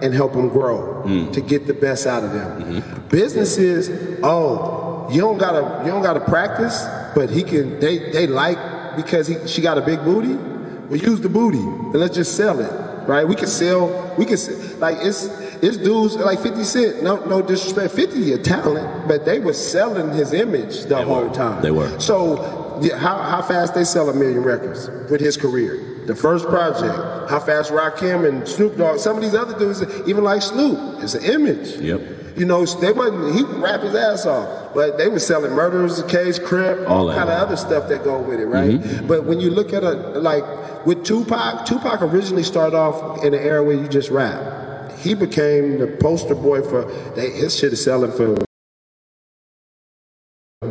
[0.01, 1.31] and help them grow mm-hmm.
[1.31, 2.81] to get the best out of them.
[2.81, 3.07] Mm-hmm.
[3.07, 6.83] Business is, oh, you don't gotta you don't gotta practice,
[7.15, 8.57] but he can they they like
[8.95, 10.33] because he, she got a big booty.
[10.33, 13.27] Well, use the booty and let's just sell it, right?
[13.27, 14.37] We can sell, we can
[14.79, 15.25] like it's
[15.63, 17.03] it's dudes like 50 Cent.
[17.03, 21.33] No no disrespect, 50 a talent, but they were selling his image the whole were.
[21.33, 21.61] time.
[21.61, 21.99] They were.
[21.99, 25.92] So yeah, how how fast they sell a million records with his career?
[26.07, 30.23] The first project, how fast Rakim and Snoop Dogg, some of these other dudes, even
[30.23, 31.77] like Snoop, it's an image.
[31.77, 32.01] Yep.
[32.35, 36.01] You know, they wasn't he could rap his ass off, but they were selling murderers,
[36.03, 37.15] case, crip, All all that.
[37.17, 38.71] kind of other stuff that go with it, right?
[38.71, 39.07] Mm-hmm.
[39.07, 40.43] But when you look at a like
[40.85, 44.91] with Tupac, Tupac originally started off in an era where you just rap.
[44.97, 46.85] He became the poster boy for
[47.15, 48.43] they, his shit is selling for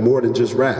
[0.02, 0.76] more than just rap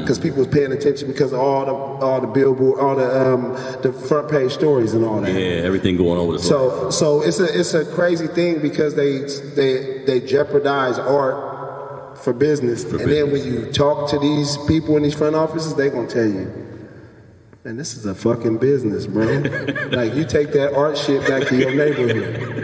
[0.00, 1.72] because people was paying attention because of all the
[2.06, 5.96] all the billboard all the um the front page stories and all that Yeah, everything
[5.96, 6.48] going on with us.
[6.48, 9.12] so so it's a it's a crazy thing because they
[9.60, 11.50] they they jeopardize art
[12.18, 15.88] for business, and then when you talk to these people in these front offices, they
[15.90, 16.46] gonna tell you,
[17.64, 19.24] And this is a fucking business, bro.
[19.90, 22.61] like you take that art shit back to your neighborhood."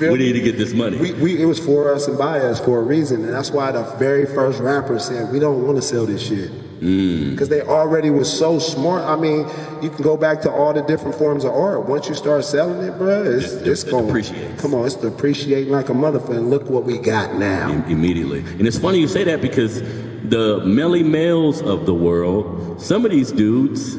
[0.00, 0.96] We need to get this money.
[0.98, 3.72] We, we, it was for us and by us for a reason, and that's why
[3.72, 7.32] the very first rapper said, "We don't want to sell this shit." Mm.
[7.32, 9.02] Because they already was so smart.
[9.02, 9.48] I mean,
[9.82, 11.88] you can go back to all the different forms of art.
[11.88, 14.62] Once you start selling it, bro, it's, It- it's it going depreciates.
[14.62, 16.36] Come on, it's depreciating like a motherfucker.
[16.36, 17.70] And look what we got now.
[17.72, 18.40] Im- immediately.
[18.40, 23.10] And it's funny you say that because the Melle Mels of the world, some of
[23.10, 23.96] these dudes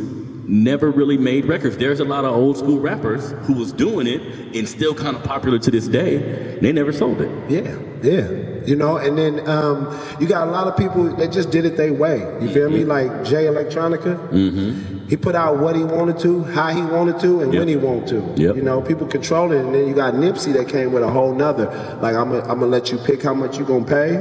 [0.49, 1.77] never really made records.
[1.77, 4.21] There's a lot of old school rappers who was doing it
[4.55, 6.57] and still kind of popular to this day.
[6.59, 7.29] They never sold it.
[7.49, 8.65] Yeah, yeah.
[8.65, 11.77] You know, and then um, you got a lot of people that just did it
[11.77, 12.17] their way.
[12.41, 12.83] You feel me?
[12.83, 14.17] Like Jay Electronica.
[14.29, 15.07] Mm-hmm.
[15.07, 17.59] He put out what he wanted to, how he wanted to, and Yep.
[17.59, 18.43] when he wanted to.
[18.43, 18.55] Yep.
[18.57, 21.33] You know, people control it, and then you got Nipsey that came with a whole
[21.33, 21.65] nother.
[22.01, 24.17] Like I'm, gonna, I'm gonna let you pick how much you gonna pay.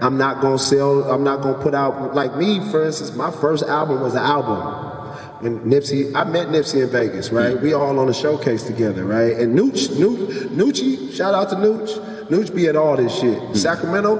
[0.00, 1.10] I'm not gonna sell.
[1.10, 3.14] I'm not gonna put out like me, for instance.
[3.14, 4.92] My first album was an album.
[5.44, 7.60] When Nipsey, I met Nipsey in Vegas, right?
[7.60, 9.36] We all on a showcase together, right?
[9.36, 11.98] And Nooch, Nooch, Noochie, shout out to Nooch.
[12.30, 13.38] Nooch be at all this shit.
[13.38, 13.54] Hmm.
[13.54, 14.16] Sacramento,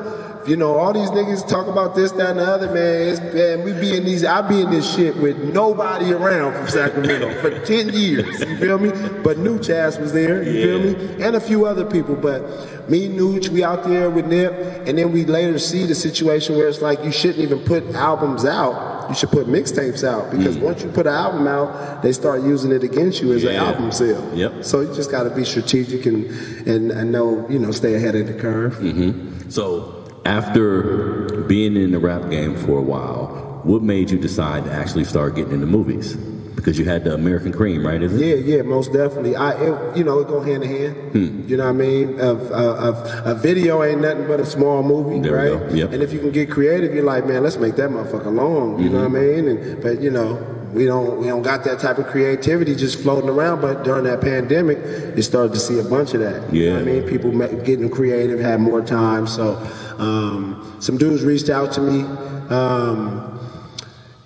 [0.47, 3.09] you know, all these niggas talk about this, that, and the other, man.
[3.09, 6.69] It's, man, we be in these, I be in this shit with nobody around from
[6.69, 8.91] Sacramento for 10 years, you feel me?
[9.23, 11.23] But Nooch ass was there, you feel me?
[11.25, 12.43] And a few other people, but
[12.89, 14.53] me, Nooch, we out there with Nip,
[14.87, 18.45] and then we later see the situation where it's like you shouldn't even put albums
[18.45, 19.09] out.
[19.09, 22.73] You should put mixtapes out because once you put an album out, they start using
[22.73, 24.35] it against you as an album sale.
[24.35, 24.65] Yep.
[24.65, 26.25] So you just got to be strategic and,
[26.67, 28.77] and and know you know stay ahead of the curve.
[28.77, 29.51] Mm-hmm.
[29.51, 34.73] So after being in the rap game for a while, what made you decide to
[34.73, 36.17] actually start getting into movies?
[36.17, 38.01] Because you had the American Cream, right?
[38.03, 38.25] Is it?
[38.47, 39.37] Yeah, yeah, most definitely.
[39.37, 41.13] I, it, you know, it go hand in hand.
[41.13, 41.47] Hmm.
[41.49, 42.19] You know what I mean?
[42.21, 45.71] A, a, a, a video ain't nothing but a small movie, There right?
[45.73, 45.93] Yep.
[45.93, 48.83] And if you can get creative, you're like, man, let's make that motherfucker long.
[48.83, 49.47] You know what I Mm-hmm.
[49.47, 49.59] mean?
[49.75, 50.39] And but you know,
[50.75, 53.61] we don't we don't got that type of creativity just floating around.
[53.61, 54.79] But during that pandemic,
[55.17, 56.53] you started to see a bunch of that.
[56.53, 57.09] You know what I mean?
[57.09, 57.31] People
[57.63, 59.27] getting creative, had more time.
[59.27, 59.57] So
[59.99, 62.03] um, some dudes reached out to me.
[62.51, 63.31] Um,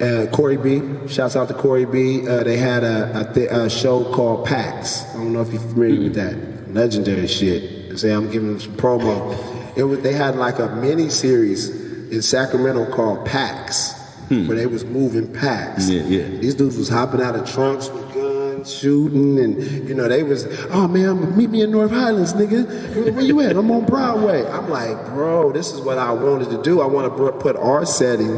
[0.01, 1.09] uh, Corey B.
[1.09, 2.27] Shouts out to Corey B.
[2.27, 5.05] Uh, they had a, a, th- a show called PAX.
[5.11, 6.73] I don't know if you're familiar with that.
[6.73, 7.99] Legendary shit.
[7.99, 9.77] Say I'm giving them some promo.
[9.77, 11.69] It was they had like a mini series
[12.11, 13.93] in Sacramento called PAX,
[14.29, 15.89] where they was moving packs.
[15.89, 16.27] Yeah, yeah.
[16.39, 20.47] These dudes was hopping out of trunks with guns, shooting, and you know they was,
[20.71, 23.13] oh man, meet me in North Highlands, nigga.
[23.15, 23.57] Where you at?
[23.57, 24.45] I'm on Broadway.
[24.47, 26.81] I'm like, bro, this is what I wanted to do.
[26.81, 28.37] I want to put our setting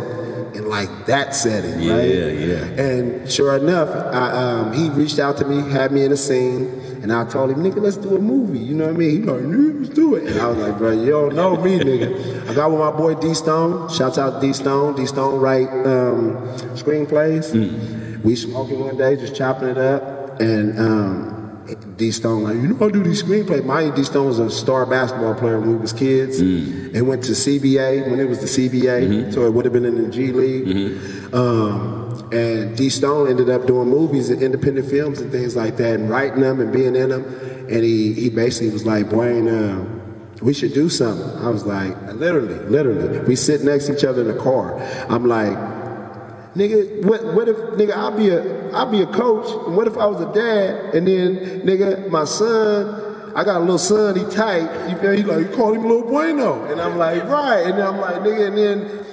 [0.55, 2.05] in like that setting, Yeah, right?
[2.11, 2.83] yeah.
[2.83, 6.89] And sure enough, I, um, he reached out to me, had me in a scene,
[7.02, 8.58] and I told him, nigga, let's do a movie.
[8.58, 9.10] You know what I mean?
[9.10, 9.40] He like,
[9.78, 10.28] let's do it.
[10.30, 12.48] And I was like, bro, you don't know me, nigga.
[12.50, 13.88] I got with my boy D Stone.
[13.90, 14.96] Shouts out D Stone.
[14.96, 16.36] D Stone write um,
[16.76, 17.52] screenplays.
[17.52, 18.22] Mm.
[18.22, 21.64] We smoking one day, just chopping it up, and um,
[21.96, 23.64] D Stone like, you know, I do these screenplays.
[23.86, 26.94] You, D Stone was a star basketball player when we was kids, Mm.
[26.94, 29.30] and went to CBA when it was the CBA, Mm-hmm.
[29.32, 31.32] so it would have been in the G League.
[31.32, 36.01] Um, and D Stone ended up doing movies and independent films and things like that,
[36.01, 37.25] and writing them and being in them.
[37.69, 39.49] And he he basically was like, Dwayne.
[39.49, 39.97] Uh,
[40.43, 41.45] we should do something.
[41.45, 43.19] I was like, literally, literally.
[43.21, 44.81] We sit next to each other in the car.
[45.11, 45.53] I'm like,
[46.55, 49.99] nigga, what, what if, nigga, I'll be a, I'll be a coach, and what if
[49.99, 54.24] I was a dad, and then, nigga, my son, I got a little son, he
[54.35, 57.78] tight, you feel, he like, you call him Little Bueno, and I'm like, right, and
[57.78, 59.07] then I'm like, nigga, and then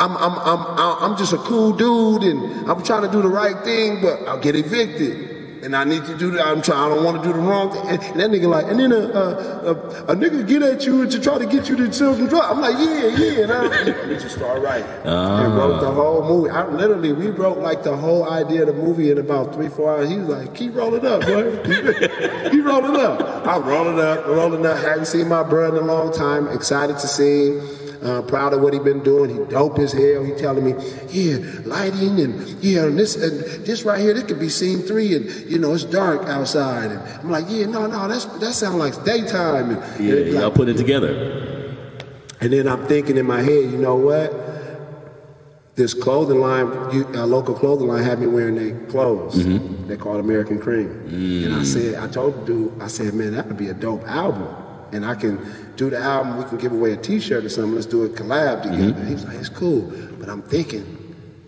[0.00, 3.62] I'm, I'm, I'm, I'm just a cool dude and I'm trying to do the right
[3.62, 5.28] thing, but I'll get evicted.
[5.62, 6.46] And I need to do that.
[6.46, 6.90] I'm trying.
[6.90, 7.86] I don't want to do the wrong thing.
[7.86, 9.26] And, and that nigga like, and then a, a,
[9.66, 9.72] a,
[10.04, 12.46] a, nigga get at you and to try to get you to sell some drugs.
[12.48, 13.42] I'm like, yeah, yeah.
[13.42, 15.42] And I, we just start writing uh.
[15.44, 16.48] and wrote the whole movie.
[16.48, 19.94] I literally we wrote like the whole idea of the movie in about three, four
[19.94, 20.08] hours.
[20.08, 21.62] He was like, keep rolling up, boy.
[22.50, 23.46] keep rolling up.
[23.46, 24.78] I'm rolling up, rolling up.
[24.78, 26.48] Haven't seen my brother in a long time.
[26.48, 27.79] Excited to see him.
[28.02, 29.28] Uh, proud of what he been doing.
[29.28, 30.24] He dope as hell.
[30.24, 30.72] He telling me,
[31.10, 31.36] yeah,
[31.66, 35.26] lighting and yeah, and this and this right here, this could be scene three, and
[35.50, 36.92] you know it's dark outside.
[36.92, 39.72] And I'm like, yeah, no, no, that's that sounds like daytime.
[39.72, 41.76] And, yeah, and y'all like, put it together.
[42.40, 44.32] And then I'm thinking in my head, you know what?
[45.74, 46.68] This clothing line,
[47.14, 49.44] a local clothing line, had me wearing their clothes.
[49.44, 49.88] Mm-hmm.
[49.88, 50.88] They call it American Cream.
[51.06, 51.44] Mm.
[51.44, 54.06] And I said, I told the dude, I said, man, that would be a dope
[54.08, 54.56] album
[54.92, 55.38] and I can
[55.80, 56.36] do the album.
[56.36, 57.74] We can give away a T-shirt or something.
[57.74, 58.92] Let's do a collab together.
[58.92, 59.06] Mm-hmm.
[59.06, 60.84] He was like, it's cool, but I'm thinking,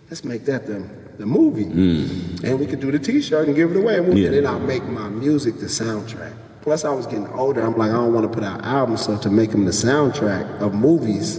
[0.08, 0.78] let's make that the
[1.18, 2.42] the movie, mm.
[2.42, 3.98] and we could do the T-shirt and give it away.
[3.98, 4.28] And, yeah.
[4.28, 6.34] and then I'll make my music the soundtrack.
[6.62, 7.60] Plus, I was getting older.
[7.60, 10.46] I'm like, I don't want to put out albums, so to make them the soundtrack
[10.62, 11.36] of movies,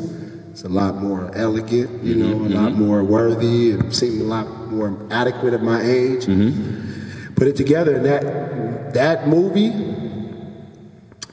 [0.51, 2.53] it's a lot more elegant, you know, mm-hmm.
[2.53, 2.83] a lot mm-hmm.
[2.83, 6.25] more worthy, and seemed a lot more adequate at my age.
[6.25, 7.33] Mm-hmm.
[7.33, 9.71] Put it together, and that that movie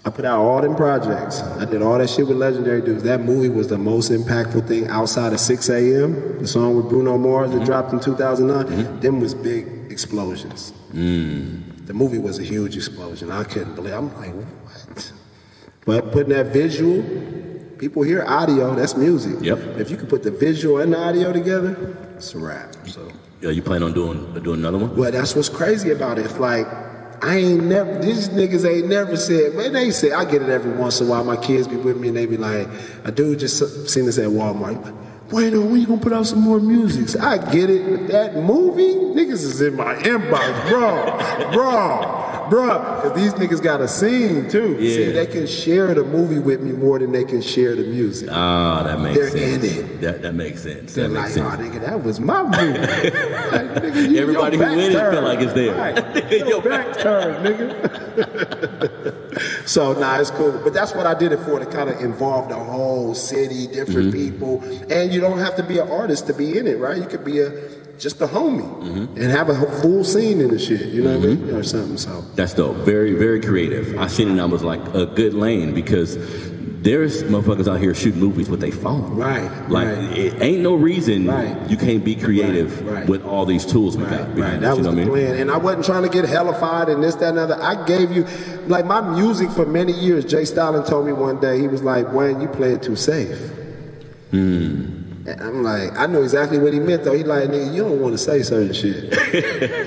[0.03, 1.43] I put out all them projects.
[1.43, 3.03] I did all that shit with Legendary Dudes.
[3.03, 6.39] That movie was the most impactful thing outside of 6 a.m.
[6.39, 7.67] The song with Bruno Mars that mm-hmm.
[7.67, 8.65] dropped in 2009.
[8.65, 9.01] Mm-hmm.
[9.01, 10.73] Them was big explosions.
[10.93, 11.87] Mm.
[11.87, 13.31] The movie was a huge explosion.
[13.31, 13.93] I couldn't believe.
[13.93, 15.13] I'm like, what?
[15.85, 17.03] But putting that visual,
[17.77, 18.75] people hear audio.
[18.75, 19.37] That's music.
[19.43, 19.59] Yep.
[19.79, 22.75] If you can put the visual and the audio together, it's a wrap.
[22.87, 23.13] So.
[23.43, 24.97] Yeah, you plan on doing doing another one?
[24.97, 26.27] Well, that's what's crazy about it.
[26.27, 26.67] It's like
[27.23, 30.73] I ain't never, these niggas ain't never said, man, they say, I get it every
[30.73, 31.23] once in a while.
[31.23, 32.67] My kids be with me and they be like,
[33.05, 34.97] a dude just seen this at Walmart.
[35.29, 37.09] Bueno, when you gonna put out some more music?
[37.11, 42.79] So I get it, but that movie, niggas is in my inbox, bro, bro, bro.
[43.03, 44.77] Cause these niggas got a scene too.
[44.79, 44.91] Yeah.
[44.91, 48.29] See, they can share the movie with me more than they can share the music.
[48.31, 49.33] Ah, oh, that makes sense.
[49.33, 50.01] They're in it.
[50.01, 50.95] That, that makes sense.
[50.95, 51.55] They're that like, makes sense.
[51.55, 52.57] oh, nigga, that was my movie.
[52.79, 55.75] like, nigga, you, Everybody who in it feel like it's there.
[55.75, 56.31] Right.
[56.31, 57.81] your, your back turn, nigga.
[59.67, 60.61] so, nah, it's cool.
[60.63, 64.13] But that's what I did it for, to kind of involve the whole city, different
[64.13, 64.33] mm-hmm.
[64.33, 64.63] people.
[64.93, 66.97] And you don't have to be an artist to be in it, right?
[66.97, 67.51] You could be a
[68.01, 69.21] just a homie mm-hmm.
[69.21, 71.21] and have a full scene in the shit, you know mm-hmm.
[71.21, 71.47] what I mean?
[71.47, 71.57] Mm-hmm.
[71.57, 71.99] Or something.
[71.99, 72.77] So that's dope.
[72.79, 73.99] Very, very creative.
[73.99, 76.17] I seen it and I was like a good lane because
[76.83, 79.15] there's motherfuckers out here shooting movies with their phone.
[79.15, 79.51] Right.
[79.69, 80.19] Like right.
[80.19, 81.71] it ain't no reason right.
[81.71, 84.35] you can't be creative right, with all these tools we got.
[84.37, 84.59] Right.
[84.59, 85.13] That was the plan.
[85.13, 85.27] Mean?
[85.37, 87.61] And I wasn't trying to get hellified and this, that, and other.
[87.61, 88.25] I gave you
[88.67, 90.25] like my music for many years.
[90.25, 90.47] J.
[90.47, 93.39] Stalin told me one day, he was like, Wayne, you play it too safe.
[94.31, 95.00] Hmm.
[95.31, 97.15] And I'm like, I know exactly what he meant though.
[97.15, 99.11] He like, nigga, you don't want to say certain shit.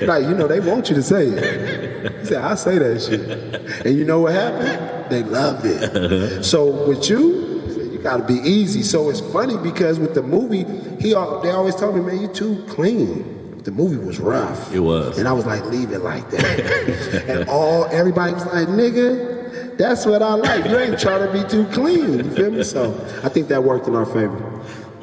[0.08, 2.20] like, you know, they want you to say it.
[2.20, 3.86] He said, I say that shit.
[3.86, 5.10] And you know what happened?
[5.10, 6.44] They loved it.
[6.44, 8.82] so with you, you gotta be easy.
[8.82, 10.64] So it's funny because with the movie,
[11.00, 13.34] he they always told me, man, you too clean
[13.64, 14.72] the movie was rough.
[14.74, 15.18] It was.
[15.18, 17.24] And I was like, leave it like that.
[17.28, 20.66] and all everybody was like, nigga, that's what I like.
[20.66, 22.18] You ain't trying to be too clean.
[22.18, 22.62] You feel me?
[22.62, 22.92] So
[23.22, 24.53] I think that worked in our favor.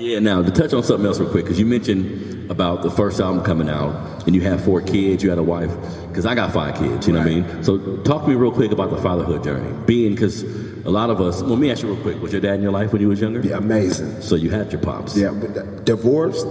[0.02, 3.20] Yeah, now to touch on something else real quick, because you mentioned about the first
[3.20, 5.72] album coming out and you have four kids, you had a wife,
[6.08, 7.44] because I got five kids, you know right.
[7.44, 7.64] what I mean?
[7.64, 9.72] So talk to me real quick about the fatherhood journey.
[9.86, 10.42] Being, because
[10.86, 12.64] a lot of us, well, let me ask you real quick, was your dad in
[12.64, 13.42] your life when you was younger?
[13.42, 14.22] Yeah, amazing.
[14.22, 15.16] So you had your pops?
[15.16, 16.48] Yeah, but divorced,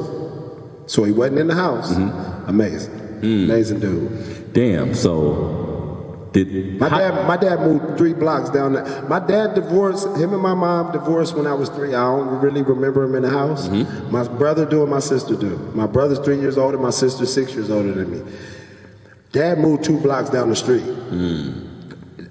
[0.86, 1.92] so he wasn't in the house.
[1.92, 2.48] Mm-hmm.
[2.48, 2.92] Amazing.
[3.20, 3.44] Mm.
[3.44, 4.52] Amazing dude.
[4.52, 5.69] Damn, so
[6.32, 9.02] did, my dad, my dad moved three blocks down there.
[9.08, 10.06] My dad divorced.
[10.16, 11.88] Him and my mom divorced when I was three.
[11.88, 13.68] I don't really remember him in the house.
[13.68, 14.12] Mm-hmm.
[14.12, 15.56] My brother do and my sister do.
[15.74, 16.78] My brother's three years older.
[16.78, 18.32] My sister's six years older than me.
[19.32, 20.82] Dad moved two blocks down the street.
[20.82, 21.68] Mm.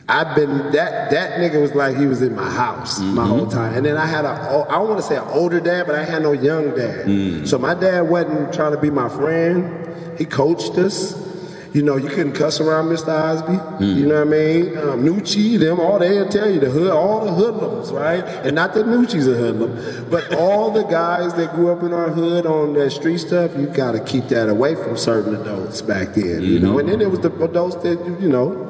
[0.10, 3.14] I've been that that nigga was like he was in my house mm-hmm.
[3.14, 3.76] my whole time.
[3.76, 4.30] And then I had a
[4.70, 7.06] I don't want to say an older dad, but I had no young dad.
[7.06, 7.47] Mm.
[7.47, 10.18] So my dad wasn't trying to be my friend.
[10.18, 11.29] He coached us.
[11.74, 13.09] You know, you couldn't cuss around Mr.
[13.09, 13.53] Osby.
[13.84, 13.95] Mm.
[13.95, 14.78] You know what I mean?
[14.78, 18.24] Um, Nucci, them, all they'll tell you, the hood, all the hoodlums, right?
[18.43, 22.09] And not that Nucci's a hoodlum, but all the guys that grew up in our
[22.09, 26.15] hood on that street stuff, you got to keep that away from certain adults back
[26.15, 26.43] then, mm-hmm.
[26.45, 26.70] you know?
[26.70, 26.80] Mm-hmm.
[26.80, 28.65] And then there was the adults that, you know,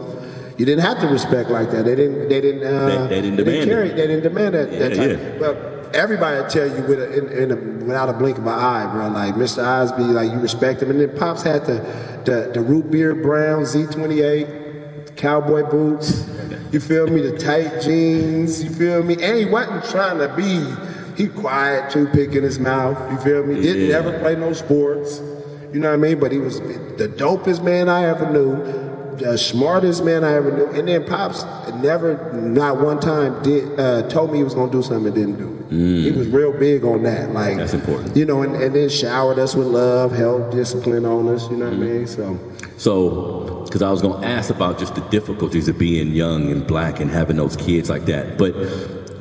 [0.59, 1.85] you didn't have to respect like that.
[1.85, 2.27] They didn't.
[2.27, 2.67] They didn't.
[2.67, 3.43] Uh, they, they, didn't they.
[3.45, 3.95] Didn't carry, it.
[3.95, 4.73] They didn't demand that.
[4.73, 5.17] Yeah, that type.
[5.17, 5.39] Yeah.
[5.39, 8.89] Well, everybody tell you with a, in, in a, without a blink of an eye,
[8.91, 9.07] bro.
[9.09, 9.63] Like Mr.
[9.65, 10.89] Osby, like you respect him.
[10.91, 11.79] And then Pops had the
[12.25, 16.27] the, the root beer brown Z28, cowboy boots.
[16.71, 17.21] You feel me?
[17.21, 18.63] The tight jeans.
[18.63, 19.13] You feel me?
[19.15, 20.63] And he wasn't trying to be.
[21.21, 22.97] He quiet, toothpick in his mouth.
[23.11, 23.61] You feel me?
[23.61, 24.01] Didn't Yeah.
[24.01, 25.21] never play no sports.
[25.73, 26.19] You know what I mean?
[26.19, 28.55] But he was the dopest man I ever knew,
[29.20, 30.67] the smartest man I ever knew.
[30.67, 31.43] And then pops
[31.76, 35.38] never, not one time, did uh, told me he was gonna do something and didn't
[35.38, 35.59] do it.
[35.70, 37.32] He was real big on that.
[37.32, 38.15] Like That's important.
[38.17, 41.49] You know, and, and then showered us with love, held discipline on us.
[41.49, 42.07] You know what I mean?
[42.07, 42.39] So.
[42.78, 46.65] So, because I was going to ask about just the difficulties of being young and
[46.65, 48.53] black and having those kids like that, but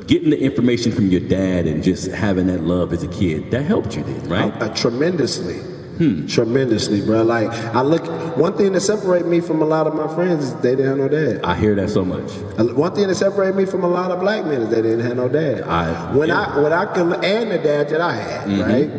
[0.07, 3.63] getting the information from your dad and just having that love as a kid, that
[3.63, 4.61] helped you then, right?
[4.61, 5.59] Uh, tremendously.
[5.99, 6.27] Hmm.
[6.27, 7.23] Tremendously, bro.
[7.23, 8.05] Like I look,
[8.37, 10.97] one thing that separates me from a lot of my friends is they didn't have
[10.97, 11.41] no dad.
[11.43, 12.31] I hear that so much.
[12.57, 15.01] Uh, One thing that separates me from a lot of black men is they didn't
[15.01, 15.63] have no dad.
[15.63, 16.39] I- when yeah.
[16.39, 18.61] I when I can and the dad that I had, mm-hmm.
[18.61, 18.89] right?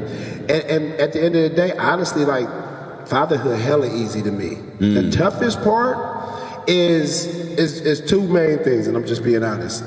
[0.50, 2.48] And, and at the end of the day, honestly, like
[3.08, 4.56] fatherhood, hella easy to me.
[4.78, 5.12] The mm.
[5.16, 7.24] toughest part is
[7.58, 9.82] is is two main things, and I'm just being honest.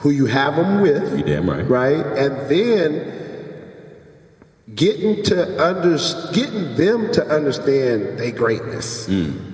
[0.00, 1.68] Who you have them with, You damn right.
[1.68, 2.06] right?
[2.18, 3.29] And then
[4.80, 5.98] getting to under
[6.32, 9.06] getting them to understand their greatness.
[9.08, 9.48] Mm.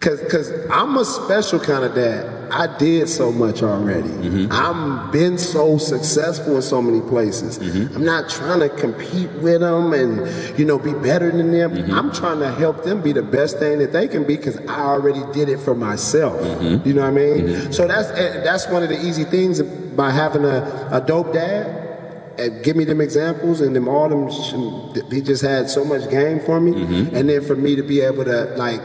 [0.00, 2.52] Cause, cause I'm a special kind of dad.
[2.52, 4.08] I did so much already.
[4.08, 4.52] Mm-hmm.
[4.52, 7.58] I'm been so successful in so many places.
[7.58, 7.96] Mm-hmm.
[7.96, 11.72] I'm not trying to compete with them and you know be better than them.
[11.72, 11.92] Mm-hmm.
[11.92, 14.80] I'm trying to help them be the best thing that they can be because I
[14.80, 16.40] already did it for myself.
[16.86, 17.72] You know what I mean?
[17.72, 21.87] So that's eh, that's one of the easy things by having a, a dope dad
[22.38, 24.28] and give me them examples and them all them
[25.10, 26.72] he just had so much game for me.
[26.72, 27.16] Mm-hmm.
[27.16, 28.80] And then for me to be able to like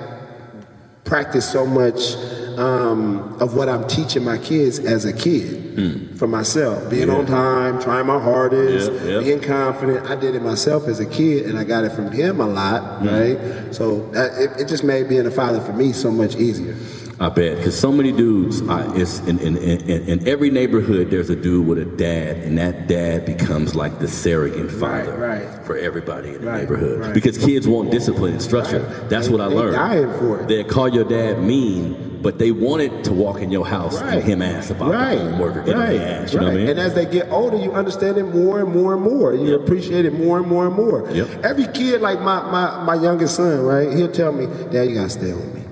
[1.04, 2.16] practice so much
[2.58, 6.16] um, of what I'm teaching my kids as a kid hmm.
[6.16, 9.20] for myself being on time trying my hardest Yeah, yeah.
[9.20, 10.10] being confident.
[10.10, 12.99] I did it myself as a kid and I got it from him a lot
[12.99, 13.08] hmm.
[13.08, 13.76] right?
[13.76, 16.76] So that, it, it just made being a father for me so much easier
[17.24, 21.09] I bet because so many dudes, uh, it's in, in, in, in every neighborhood.
[21.09, 25.65] There's a dude with a dad, and that dad becomes like the surrogate father right.
[25.65, 26.99] for everybody in the Right, neighborhood.
[26.99, 27.13] right.
[27.13, 28.80] Because kids want discipline and structure.
[29.07, 29.76] That's what I They learned.
[29.76, 30.47] dying for it.
[30.49, 34.15] They call your dad mean, but they wanted to walk in your house Right.
[34.15, 36.34] and him ass about right, the homework or get right, ass.
[36.34, 36.67] You know what I mean?
[36.71, 39.34] And as they get older, you understand it more and more and more.
[39.34, 41.09] You appreciate it more and more and more.
[41.09, 41.45] Yep.
[41.45, 43.93] Every kid, like my, my, my youngest son, right?
[43.93, 45.62] He'll tell me, Dad, you gotta stay on me.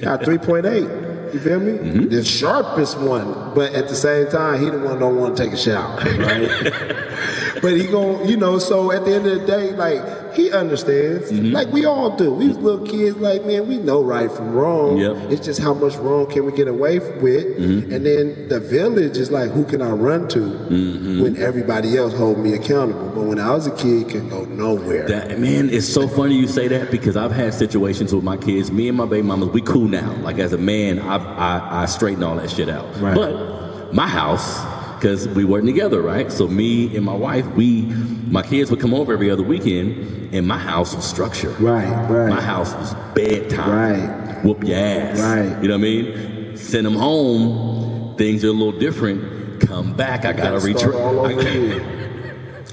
[0.00, 1.34] Got 3.8.
[1.34, 1.72] You feel me?
[1.72, 2.08] Mm-hmm.
[2.08, 5.52] The sharpest one, but at the same time, he the one don't want to take
[5.52, 7.60] a shower, right?
[7.62, 8.58] but he gon' you know.
[8.58, 11.52] So at the end of the day, like he understands, Mm-hmm.
[11.52, 12.32] like we all do.
[12.32, 14.98] We was little kids, like man, we know right from wrong.
[14.98, 15.12] Yep.
[15.16, 15.32] Mm-hmm.
[15.32, 19.30] It's just how much wrong can we get away with, and then the village is
[19.30, 21.22] like who can I run to Mm-hmm.
[21.22, 23.08] when everybody else hold me accountable.
[23.14, 25.06] But when I was a kid, can go nowhere.
[25.08, 28.70] That man, it's so funny you say that because I've had situations with my kids.
[28.70, 30.12] Me and my baby mamas, we cool now.
[30.22, 32.84] Like as a man, I I, I straighten all that shit out.
[33.00, 33.14] Right.
[33.14, 34.58] But my house,
[34.96, 36.30] because we weren't together, right?
[36.32, 37.82] So me and my wife, we
[38.28, 41.58] my kids would come over every other weekend, and my house was structured.
[41.60, 42.28] Right, right.
[42.28, 43.70] My house was bedtime.
[43.70, 44.44] Right.
[44.44, 45.20] Whoop your ass.
[45.20, 45.62] Right.
[45.62, 46.56] You know what I mean?
[46.56, 48.16] Send them home.
[48.16, 49.60] Things are a little different.
[49.60, 50.24] Come back.
[50.24, 50.94] I gotta retrain.
[50.94, 51.80] all over you.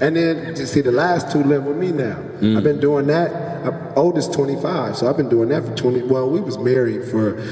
[0.00, 2.16] And then you see the last two live with me now.
[2.40, 2.56] Mm.
[2.56, 3.32] I've been doing that.
[3.64, 6.02] Uh, oldest 25, so I've been doing that for 20.
[6.02, 7.42] Well, we was married for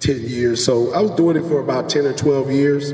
[0.00, 2.92] 10 years, so I was doing it for about 10 or 12 years.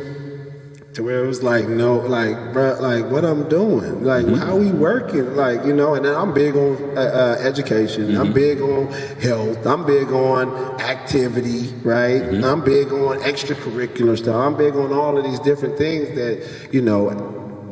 [0.96, 4.36] To where it was like, no, like, bruh, like, what I'm doing, like, Mm-hmm.
[4.36, 5.94] how we working, like, you know.
[5.94, 8.08] And then I'm big on uh, uh, education.
[8.08, 8.20] Mm-hmm.
[8.20, 8.90] I'm big on
[9.20, 9.66] health.
[9.66, 12.22] I'm big on activity, right?
[12.22, 12.44] Mm-hmm.
[12.44, 14.36] I'm big on extracurricular stuff.
[14.36, 17.10] I'm big on all of these different things that, you know,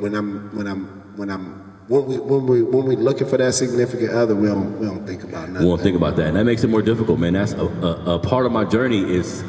[0.03, 0.85] when I'm when I'm
[1.16, 1.45] when I'm
[1.89, 5.07] when we when we when we looking for that significant other, we don't we don't
[5.07, 5.64] think about nothing.
[5.64, 6.27] We won't think about that.
[6.27, 7.33] And that makes it more difficult, man.
[7.33, 9.43] That's a, a, a part of my journey is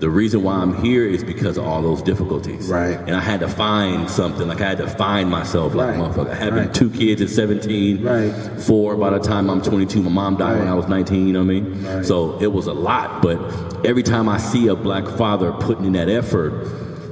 [0.00, 2.68] the reason why I'm here is because of all those difficulties.
[2.68, 2.96] Right.
[2.98, 4.46] And I had to find something.
[4.46, 6.10] Like I had to find myself like a Right.
[6.12, 6.34] motherfucker.
[6.36, 6.74] Having Right.
[6.74, 8.32] two kids at 17, Right.
[8.58, 10.02] four by the time I'm 22.
[10.02, 11.84] My mom died when I was 19, you know what I mean?
[11.84, 12.06] Right.
[12.06, 13.22] So it was a lot.
[13.22, 13.38] But
[13.84, 16.52] every time I see a black father putting in that effort,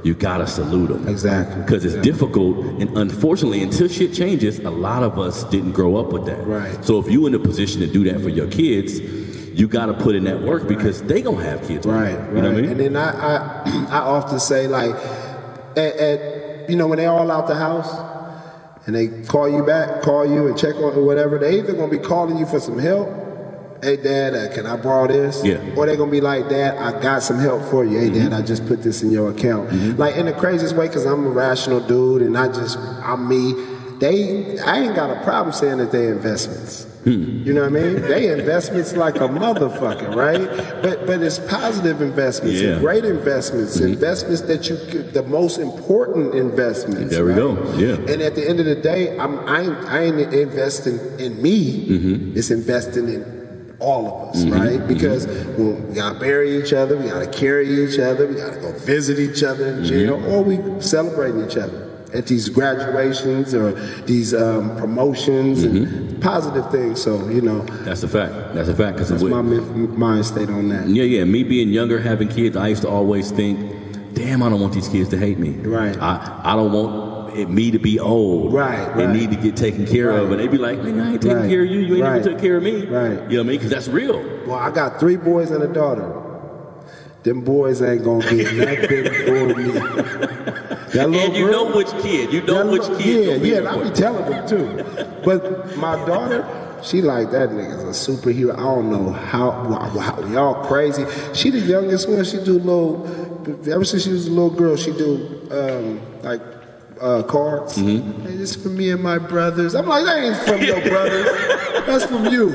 [0.03, 1.05] you gotta salute him.
[1.09, 1.61] Exactly.
[1.63, 6.13] Because it's difficult, and unfortunately, until shit changes, a lot of us didn't grow up
[6.13, 6.47] with that.
[6.47, 6.85] Right.
[6.85, 9.01] So if you in a position to do that for your kids,
[9.57, 11.85] you got to put in that work because they gonna have kids.
[11.87, 12.27] Right, right.
[12.27, 12.69] You know what I mean?
[12.69, 14.95] And then I, I, I often say like,
[15.75, 17.91] at, at, you know, when they all out the house
[18.85, 21.91] and they call you back, call you and check on or whatever, they either gonna
[21.91, 23.09] be calling you for some help.
[23.81, 25.43] Hey, Dad, uh, can I borrow this?
[25.43, 25.55] Yeah.
[25.55, 25.77] Mm-hmm.
[25.77, 27.97] Or they gonna be like, Dad, I got some help for you.
[27.97, 29.97] Hey, Dad, I just put this in your account.
[29.97, 33.53] Like in the craziest way, cause I'm a rational dude and I just, I'm me.
[33.97, 36.86] They, I ain't got a problem saying that they investments.
[37.11, 38.01] You know what I mean?
[38.01, 40.41] They investments like a motherfucker, right?
[40.81, 42.71] But but it's positive investments, Yeah.
[42.73, 44.75] and great investments, investments that you
[45.13, 47.11] the most important investments.
[47.13, 47.37] There we right?
[47.37, 47.73] go.
[47.77, 47.95] Yeah.
[48.11, 51.87] And at the end of the day, I'm I ain't, I ain't investing in me.
[51.87, 52.37] Mm-hmm.
[52.37, 53.37] It's investing in
[53.79, 54.85] all of us, right?
[54.87, 58.71] Because when we gotta bury each other, we gotta carry each other, we gotta go
[58.79, 60.31] visit each other in jail, Mm-hmm.
[60.31, 63.71] or we celebrating each other at these graduations or
[64.05, 65.77] these um, promotions Mm-hmm.
[65.77, 67.01] and positive things.
[67.01, 68.53] So you know, That's a fact.
[68.53, 68.97] That's a fact.
[68.97, 70.87] Because that's my mi- mind state on that.
[70.87, 71.23] Yeah, yeah.
[71.25, 73.59] Me being younger, having kids, I used to always think,
[74.13, 75.51] damn, I don't want these kids to hate me.
[75.51, 75.97] Right.
[75.99, 78.53] I, I don't want it, me to be old.
[78.53, 79.09] Right, And right.
[79.15, 80.31] need to get taken care of.
[80.31, 81.79] And they'd be like, man, I ain't taking Right, care of you.
[81.81, 82.85] You ain't right, even took care of me.
[82.85, 83.09] right.
[83.11, 83.45] You know what I mean?
[83.57, 84.19] Because that's real.
[84.47, 86.23] Well, I got three boys and a daughter.
[87.23, 90.06] Them boys ain't gonna get nothing for me.
[90.97, 92.33] That little And you girl- know which kid.
[92.33, 93.41] You know which little- kid.
[93.41, 95.05] Yeah, yeah, and I be telling them too.
[95.23, 96.45] But my daughter,
[96.83, 98.53] she like that nigga's a superhero.
[98.53, 101.05] I don't know how, wow, y'all crazy.
[101.33, 102.23] She the youngest one.
[102.23, 103.05] She do little.
[103.71, 106.41] Ever since she was a little girl, she do um, like
[106.99, 107.77] uh, cards.
[107.77, 108.23] Mm-hmm.
[108.27, 109.73] Hey, this for me and my brothers.
[109.75, 111.25] I'm like, that ain't from your brothers.
[111.85, 112.49] That's from you.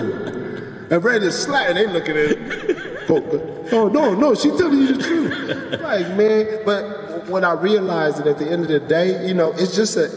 [0.90, 2.78] And ready to slap, and they looking at it.
[3.08, 5.80] Oh, oh, no, no, she telling you the truth.
[5.80, 9.52] Like, man, but when I realized that at the end of the day, you know,
[9.52, 10.08] it's just a,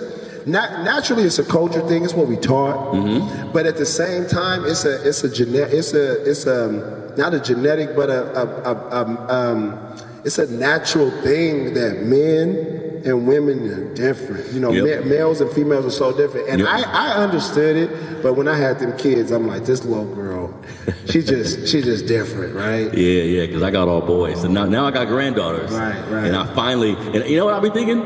[0.45, 2.93] nat- naturally it's a culture thing, it's what we taught.
[2.93, 3.51] Mm-hmm.
[3.51, 7.33] But at the same time, it's a, it's a genetic, it's a, it's a, not
[7.33, 9.95] a genetic, but a, a, a, a um,
[10.25, 14.51] it's a natural thing that men and women are different.
[14.51, 15.03] You know, Yep.
[15.03, 16.49] ma- males and females are so different.
[16.49, 16.67] And Yep.
[16.69, 20.53] I, I understood it, but when I had them kids, I'm like, this little girl,
[21.05, 22.91] she just she just different, right?
[22.93, 24.43] Yeah, yeah, because I got all boys.
[24.43, 25.71] And now, now I got granddaughters.
[25.71, 26.25] Right, right.
[26.25, 28.03] And I finally, and you know what I'll be thinking?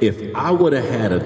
[0.00, 1.20] If I would have had a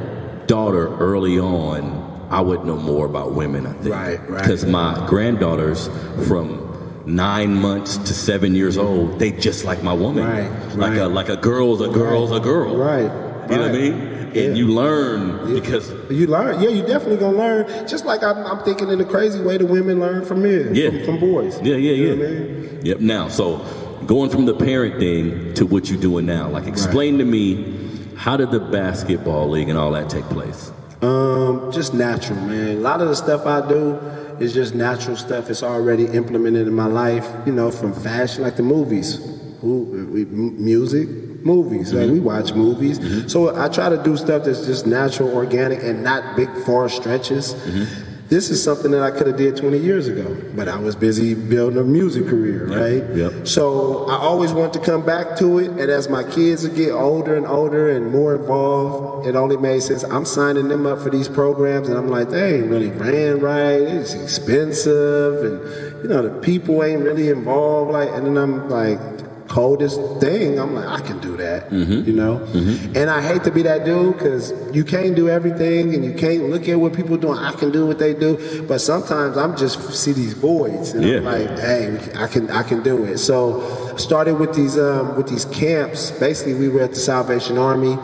[0.46, 3.94] daughter early on, I would know more about women, I think.
[3.94, 4.42] Right, right.
[4.42, 5.88] Because my granddaughters
[6.28, 6.65] from
[7.07, 10.24] nine months to seven years old, they just like my woman.
[10.26, 10.98] Right, Like right.
[10.98, 12.76] a like a girl's a girl's a girl.
[12.76, 13.72] Right, You know what I right.
[13.72, 14.12] mean?
[14.34, 14.42] Yeah.
[14.42, 16.68] And you learn because You learn, yeah.
[16.68, 17.88] You definitely gonna learn.
[17.88, 20.90] Just like I'm, I'm thinking in a crazy way, the women learn from men, Yeah.
[20.90, 21.59] from, from boys.
[21.62, 22.12] Yeah, yeah, You yeah.
[22.12, 22.80] I mean?
[22.82, 23.00] Yep.
[23.00, 23.64] Now, so
[24.07, 27.74] going from the parent thing to what you're doing now, like explain to me
[28.16, 30.70] how did the basketball league and all that take place?
[31.02, 32.76] Um, just natural, man.
[32.78, 33.98] A lot of the stuff I do
[34.41, 35.51] is just natural stuff.
[35.51, 37.26] It's already implemented in my life.
[37.47, 39.16] You know, from fashion, like the movies,
[39.61, 41.09] Who- we- m- music,
[41.45, 41.93] movies.
[41.93, 42.24] Like we mm-hmm.
[42.24, 42.99] watch movies.
[42.99, 43.28] Mm-hmm.
[43.28, 47.55] So I try to do stuff that's just natural, organic, and not big far stretches.
[47.55, 48.03] Mm-hmm.
[48.28, 51.34] This is something that I could have did 20 years ago, but I was busy
[51.34, 53.16] building a music career, Yep, right?
[53.16, 53.46] yep.
[53.46, 57.36] So I always want to come back to it, and as my kids get older
[57.36, 60.02] and older and more involved, it only made sense.
[60.02, 63.80] I'm signing them up for these programs, and I'm like, they ain't really ran right.
[63.80, 67.92] It's expensive, and you know the people ain't really involved.
[67.92, 68.98] Like, and then I'm like,
[69.57, 70.59] coldest thing.
[70.61, 72.34] I'm like, I can do that, you know.
[72.94, 76.50] And I hate to be that dude because you can't do everything, and you can't
[76.50, 77.38] look at what people are doing.
[77.38, 78.32] I can do what they do,
[78.68, 81.16] but sometimes I'm just see these voids, and Yeah.
[81.18, 83.16] I'm like, hey, I can I can do it.
[83.18, 83.36] So
[83.96, 86.11] started with these um, with these camps.
[86.11, 87.94] Basically, we were at the Salvation Army.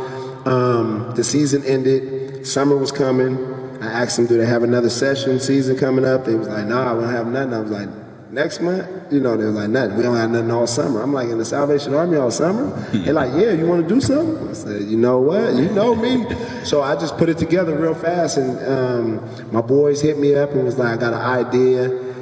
[0.47, 2.47] Um, the season ended.
[2.47, 3.35] Summer was coming.
[3.83, 6.25] I asked them, do they have another session season coming up?
[6.25, 7.53] They was like, nah, I don't have nothing.
[7.55, 7.89] I was like,
[8.33, 9.13] next month?
[9.13, 9.97] You know, they was like, nothing.
[9.97, 11.03] We don't have nothing all summer.
[11.03, 12.71] I'm like, in the Salvation Army all summer?
[12.93, 14.49] They're like, yeah, you want to do something?
[14.49, 15.55] I said, you know what?
[15.55, 16.27] You know me.
[16.65, 18.39] So I just put it together real fast.
[18.39, 22.13] And um, my boys hit me up and was like, I got an idea.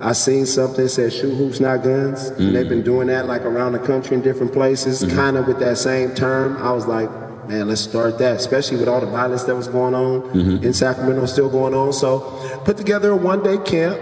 [0.00, 2.28] I seen something that said shoot hoops, not guns.
[2.28, 2.68] And they've mm.
[2.68, 5.16] been doing that like around the country in different places, mm-hmm.
[5.16, 6.56] kind of with that same term.
[6.58, 7.10] I was like,
[7.48, 10.64] man, let's start that, especially with all the violence that was going on mm-hmm.
[10.64, 11.92] in Sacramento, still going on.
[11.92, 12.20] So
[12.64, 13.98] put together a one day camp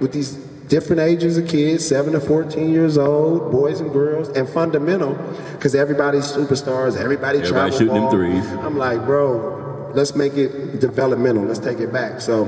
[0.00, 4.48] with these different ages of kids, 7 to 14 years old, boys and girls, and
[4.48, 5.14] fundamental,
[5.52, 8.10] because everybody's superstars, everybody, Everybody shooting them ball.
[8.10, 8.44] threes.
[8.46, 11.44] I'm like, bro, let's make it developmental.
[11.44, 12.20] Let's take it back.
[12.20, 12.44] So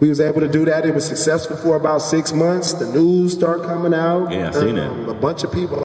[0.00, 0.86] we was able to do that.
[0.86, 2.72] It was successful for about six months.
[2.74, 4.26] The news started coming out.
[4.26, 5.08] Um, Yeah, I seen that.
[5.08, 5.82] A bunch of people.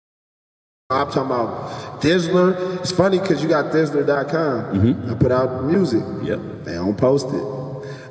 [0.90, 2.80] I'm talking about Thizzler.
[2.82, 4.80] It's funny because you got Thizzler.com.
[4.80, 5.12] Mm-hmm.
[5.12, 6.04] I put out music.
[6.22, 6.40] Yep.
[6.66, 7.42] They don't post it.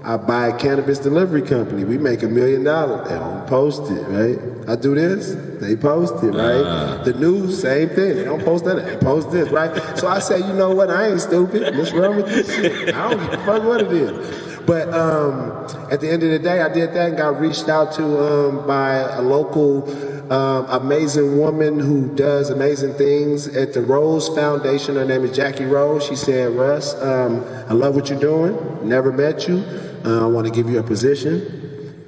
[0.04, 1.84] I buy a cannabis delivery company.
[1.84, 3.08] We make a million dollars.
[3.08, 4.68] They don't post it, right?
[4.68, 5.34] I do this.
[5.60, 6.64] They post it, right?
[6.64, 7.02] Ah.
[7.04, 8.16] The news, same thing.
[8.16, 8.84] They don't post that.
[8.84, 9.74] They post this, right?
[9.98, 10.90] So I say, you know what?
[10.90, 11.76] I ain't stupid.
[11.76, 12.94] What's wrong with this shit?
[12.94, 14.60] I don't give a fuck what it is.
[14.66, 17.92] But um, at the end of the day, I did that and got reached out
[17.94, 19.88] to um, by a local
[20.32, 24.96] um, amazing woman who does amazing things at the Rose Foundation.
[24.96, 26.04] Her name is Jackie Rose.
[26.06, 28.56] She said, Russ, um, I love what you're doing.
[28.88, 29.62] Never met you.
[30.04, 31.58] Uh, I want to give you a position.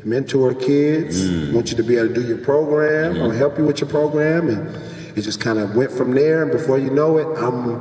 [0.06, 1.54] mentor kids, Mm.
[1.54, 3.24] want you to be able to do your program Mm-hmm.
[3.24, 4.50] or help you with your program.
[4.50, 4.68] And
[5.16, 6.42] it just kind of went from there.
[6.42, 7.80] And before you know it, I'm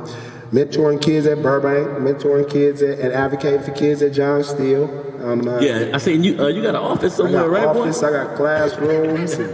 [0.50, 4.88] mentoring kids at Burbank, mentoring kids at, and advocating for kids at John Steele.
[5.22, 6.40] Uh, Yeah, I seen you.
[6.40, 7.74] Uh, you got an office I somewhere, got right?
[7.74, 7.80] boy?
[7.80, 9.50] office, I got classrooms, and,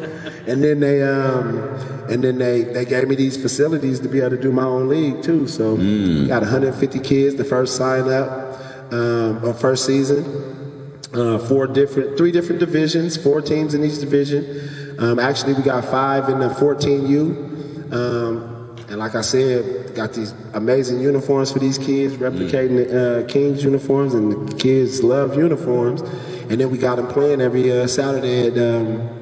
[0.49, 1.59] and then they um,
[2.09, 4.89] and then they, they gave me these facilities to be able to do my own
[4.89, 5.49] league too.
[5.49, 6.29] So Mm.
[6.29, 8.63] got 150 kids the first sign up,
[8.93, 10.59] um, first season.
[11.13, 14.97] Uh, four different, three different divisions, four teams in each division.
[15.01, 17.93] Um, actually, we got five in the 14U.
[17.93, 23.29] Um, and like I said, got these amazing uniforms for these kids, replicating the uh,
[23.29, 26.03] Kings uniforms, and the kids love uniforms.
[26.51, 29.21] And then we got them playing every uh, Saturday at um,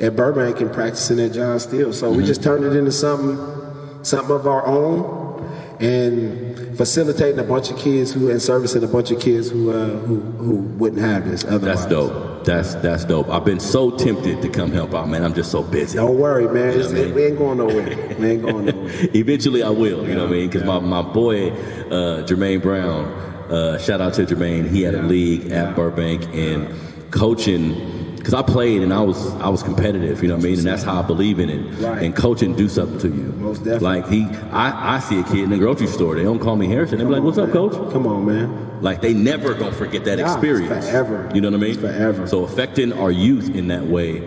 [0.00, 1.92] at Burbank and practicing at John Steele.
[1.92, 5.42] So we just turned it into something, something of our own,
[5.80, 6.47] and
[6.78, 10.20] facilitating a bunch of kids who and servicing a bunch of kids who uh, who
[10.20, 11.80] who wouldn't have this otherwise.
[11.80, 12.44] That's dope.
[12.44, 13.28] That's that's dope.
[13.28, 15.22] I've been so tempted to come help out, man.
[15.24, 15.96] I'm just so busy.
[15.98, 16.70] Don't worry, man.
[16.70, 17.14] It's- Yeah, man.
[17.14, 18.16] We ain't going nowhere.
[18.18, 18.90] We ain't going nowhere.
[19.14, 20.08] Eventually, I will.
[20.08, 20.48] You know what I mean?
[20.48, 23.06] Because my, my boy uh, Jermaine Brown,
[23.50, 24.68] uh, shout out to Jermaine.
[24.70, 26.72] He had a league at Burbank and
[27.10, 27.97] coaching.
[28.28, 30.20] Because I played and I was I was competitive.
[30.22, 30.58] You know what I mean?
[30.58, 31.62] And that's how I believe in it.
[31.78, 32.02] Right.
[32.02, 33.32] And coaching do something to you.
[33.32, 33.80] Most definitely.
[33.80, 36.14] Like he, I, I see a kid in the grocery store.
[36.14, 36.98] They don't call me Harrison.
[36.98, 38.82] They be like, "What's up, coach?" Come on, man.
[38.82, 40.86] Like they never gonna forget that Nah, experience.
[40.86, 41.30] forever.
[41.32, 41.70] You know what I mean?
[41.70, 42.26] It's forever.
[42.26, 44.18] So affecting our youth in that way,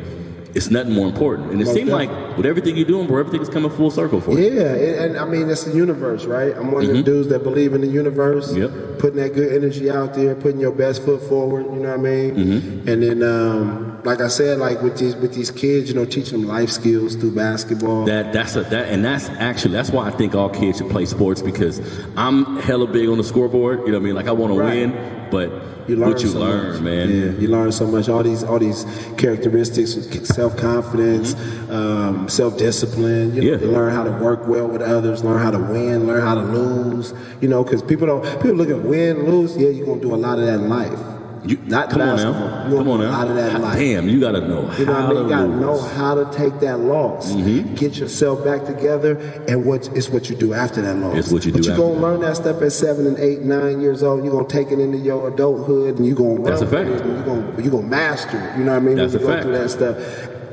[0.56, 1.52] it's nothing more important.
[1.52, 4.32] And it seemed like with everything you're doing, bro, everything is coming full circle for
[4.32, 4.52] you.
[4.52, 6.58] Yeah, and, and I mean it's the universe, right?
[6.58, 8.52] I'm one of the dudes that believe in the universe.
[8.52, 8.90] Mm-hmm.
[8.94, 9.00] Yep.
[9.00, 11.66] Putting that good energy out there, putting your best foot forward.
[11.66, 12.36] You know what I mean?
[12.36, 12.90] Mm-hmm.
[12.90, 16.40] And then, um, like I said, like with these with these kids, you know, teaching
[16.42, 18.06] them life skills through basketball.
[18.06, 21.06] That that's a that and that's actually that's why I think all kids should play
[21.06, 21.80] sports because
[22.18, 23.80] I'm hella big on the scoreboard.
[23.82, 24.16] You know what I mean?
[24.16, 24.74] Like I want Right.
[24.74, 25.52] to win, but
[25.88, 26.82] You learn what you so learn, much.
[26.82, 27.10] man.
[27.10, 28.10] Yeah, you learn so much.
[28.10, 28.86] All these all these
[29.18, 29.96] characteristics,
[30.28, 31.36] self confidence,
[31.70, 33.36] um, self discipline.
[33.36, 33.64] You, know, Mm-hmm.
[33.64, 33.70] Yeah.
[33.70, 35.24] you learn how to work well with others.
[35.24, 36.08] Learn how to win.
[36.08, 37.14] Learn how to lose.
[37.42, 39.56] You know, because people don't people look at win lose.
[39.58, 41.00] Yeah, you're gonna do a lot of that in life.
[41.44, 42.34] You, Not come on now,
[42.70, 43.10] come on now.
[43.12, 43.80] lot of that life.
[43.80, 45.16] Damn, you gotta know You know how I mean?
[45.18, 47.74] to You gotta know how to take that loss, Mm-hmm.
[47.76, 49.18] get yourself back together,
[49.48, 51.18] and what it's what you do after that loss.
[51.18, 51.58] It's what you do.
[51.58, 52.02] but do you after gonna that.
[52.02, 54.24] learn that stuff at seven and eight, nine years old.
[54.24, 56.90] You're gonna take it into your adulthood, and you're gonna That's a fact.
[56.90, 58.58] it, You're gonna you're gonna master it.
[58.60, 58.98] You know what I mean?
[58.98, 59.44] That's when a fact.
[59.44, 59.98] through that stuff,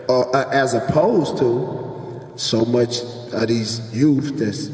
[0.08, 3.00] uh, uh, as opposed to so much
[3.34, 4.70] of these youth that's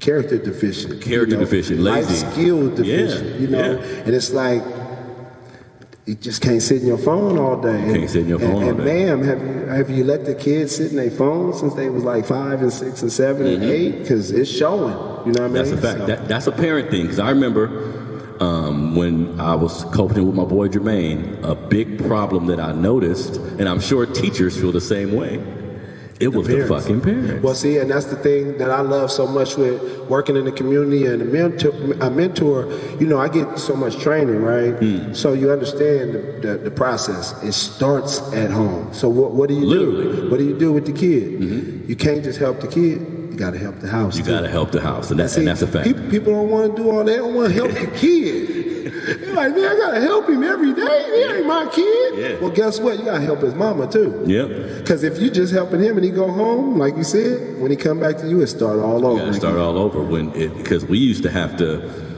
[0.00, 2.26] character deficient, Character you know, deficient, life lazy.
[2.32, 3.30] skill deficient.
[3.30, 4.02] Yeah, you know, yeah.
[4.04, 4.62] and it's like.
[6.06, 7.92] You just can't sit in your phone all day.
[7.92, 8.84] Can't sit in your And- phone all and, day.
[9.06, 12.04] ma'am, have you have you let the kids sit in their phone since they was
[12.04, 13.98] like five and six and 7 and eight?
[14.02, 14.92] Because it's showing.
[15.26, 15.52] You know what I mean?
[15.52, 15.54] Mm-hmm.
[15.54, 15.98] That's a fact.
[15.98, 17.02] So- That, that's a parent thing.
[17.02, 17.64] Because I remember
[18.38, 23.36] um, when I was coaching with my boy Jermaine, a big problem that I noticed,
[23.58, 25.42] and I'm sure teachers feel the same way.
[26.18, 27.42] It was the fucking parents.
[27.42, 30.52] Well, see, and that's the thing that I love so much with working in the
[30.52, 31.70] community and a mentor.
[32.00, 34.74] A mentor, you know, I get so much training, right?
[34.74, 35.12] Hmm.
[35.12, 37.32] So you understand the, the, the process.
[37.42, 38.92] It starts at home.
[38.94, 40.06] So what, what do you Literally.
[40.06, 40.20] Mm-hmm.
[40.22, 40.30] do?
[40.30, 41.86] What do you do with the kid?
[41.88, 43.00] You can't just help the kid.
[43.00, 44.16] You got to help the house.
[44.16, 44.30] you too.
[44.30, 45.86] got to help the house, and that's See, and that's a fact.
[45.86, 47.04] People, people don't want to do all that.
[47.04, 48.65] They don't want to help the kid.
[49.06, 51.04] They're like, man, I gotta help him every day.
[51.14, 52.18] He ain't my kid.
[52.18, 52.38] Yeah.
[52.40, 52.98] Well, guess what?
[52.98, 54.22] You gotta help his mama too.
[54.26, 54.78] Yep.
[54.78, 57.76] Because if you just helping him and he go home, like you said, when he
[57.76, 59.18] come back to you, it start all You over.
[59.20, 62.15] got to start all over when it because we used to have to.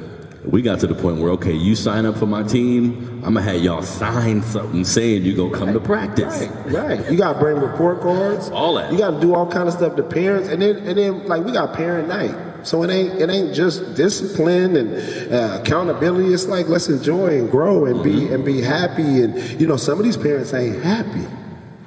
[0.50, 3.42] We got to the point where okay, you sign up for my team, I'm gonna
[3.42, 6.48] have y'all sign something saying you gonna come to practice.
[6.66, 7.10] Right, right.
[7.12, 8.48] You gotta bring report cards.
[8.50, 8.90] All that.
[8.90, 11.52] You gotta do all kind of stuff to parents, and then and then like we
[11.52, 12.34] got parent night.
[12.62, 16.32] So it ain't it ain't just discipline and uh, accountability.
[16.32, 18.26] It's like let's enjoy and grow and Mm-hmm.
[18.28, 19.22] be and be happy.
[19.22, 21.26] And you know some of these parents ain't happy,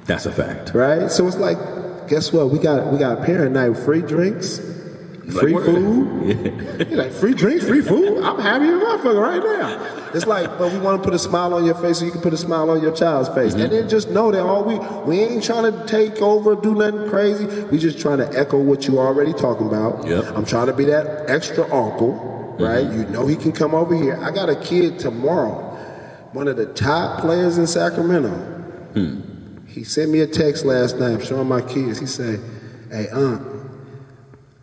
[0.06, 0.72] That's a fact.
[0.72, 1.10] right?
[1.10, 1.58] So it's like,
[2.08, 2.50] guess what?
[2.50, 4.60] We got we got parent night, free drinks,
[5.30, 5.64] free word.
[5.64, 6.88] food.
[6.90, 8.22] You're like free drinks, free food.
[8.22, 10.10] I'm happy as a motherfucker right now.
[10.14, 12.20] It's like, but we want to put a smile on your face so you can
[12.20, 14.78] put a smile on your child's face, and then just know that all we
[15.10, 17.46] we ain't trying to take over, do nothing crazy.
[17.64, 20.06] We just trying to echo what you already talking about.
[20.06, 20.36] Yep.
[20.36, 22.84] I'm trying to be that extra uncle, right?
[22.84, 23.00] Mm-hmm.
[23.00, 24.18] You know he can come over here.
[24.22, 25.54] I got a kid tomorrow,
[26.32, 28.30] one of the top players in Sacramento.
[28.94, 29.66] Hmm.
[29.66, 31.98] He sent me a text last night showing my kids.
[31.98, 32.40] He said,
[32.90, 33.51] "Hey, aunt."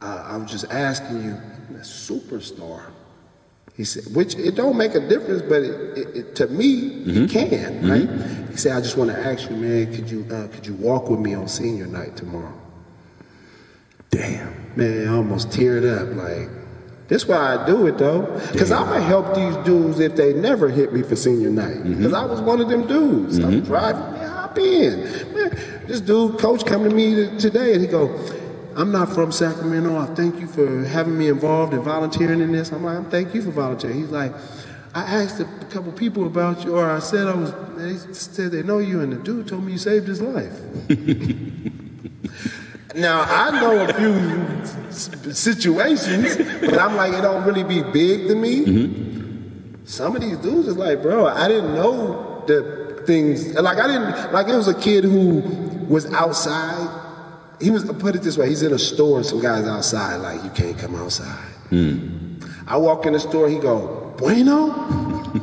[0.02, 1.38] I, I was just asking you,
[1.76, 2.82] a superstar.
[3.76, 7.08] He said, which it don't make a difference, but it, it, it, to me, it
[7.08, 7.26] mm-hmm.
[7.28, 7.90] can, mm-hmm.
[7.90, 8.50] right?
[8.50, 11.10] He said, I just want to ask you, man, could you uh, could you walk
[11.10, 12.54] with me on senior night tomorrow?
[14.10, 14.76] Damn.
[14.76, 16.14] Man, I almost teared up.
[16.16, 16.50] Like,
[17.08, 20.68] That's why I do it though, because I'm gonna help these dudes if they never
[20.70, 21.78] hit me for senior night.
[21.78, 21.98] Mm-hmm.
[21.98, 23.38] Because I was one of them dudes.
[23.40, 25.04] I'm driving, man, hop in.
[25.34, 28.08] Man, this dude, coach, come to me today, and he go,
[28.80, 29.96] "I'm not from Sacramento.
[29.96, 33.36] I thank you for having me involved and volunteering in this." I'm like, "I'm thank
[33.36, 34.34] you for volunteering." He's like.
[34.92, 37.54] I asked a couple people about you, or I said I was.
[37.78, 40.52] They said they know you, and the dude told me you saved his life.
[42.96, 48.36] Now I know a few situations, but I'm like, it don't really be big to
[48.36, 48.66] me.
[48.66, 49.86] Mm-hmm.
[49.86, 53.54] Some of these dudes is like, bro, I didn't know the things.
[53.54, 55.42] Like I didn't like it was a kid who
[55.88, 56.99] was outside.
[57.62, 60.18] He was put it this way: he's in a store and some guys outside.
[60.18, 61.46] Like you can't come outside.
[62.68, 63.50] I walk in the store.
[63.50, 64.72] He go, bueno.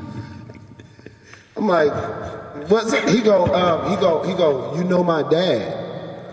[1.57, 3.09] I'm like, what's it?
[3.09, 4.77] He go, um, he go, he go.
[4.77, 5.85] You know my dad.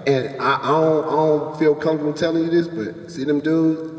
[0.06, 3.90] And I, I don't, I don't feel comfortable telling you this, but see them dudes,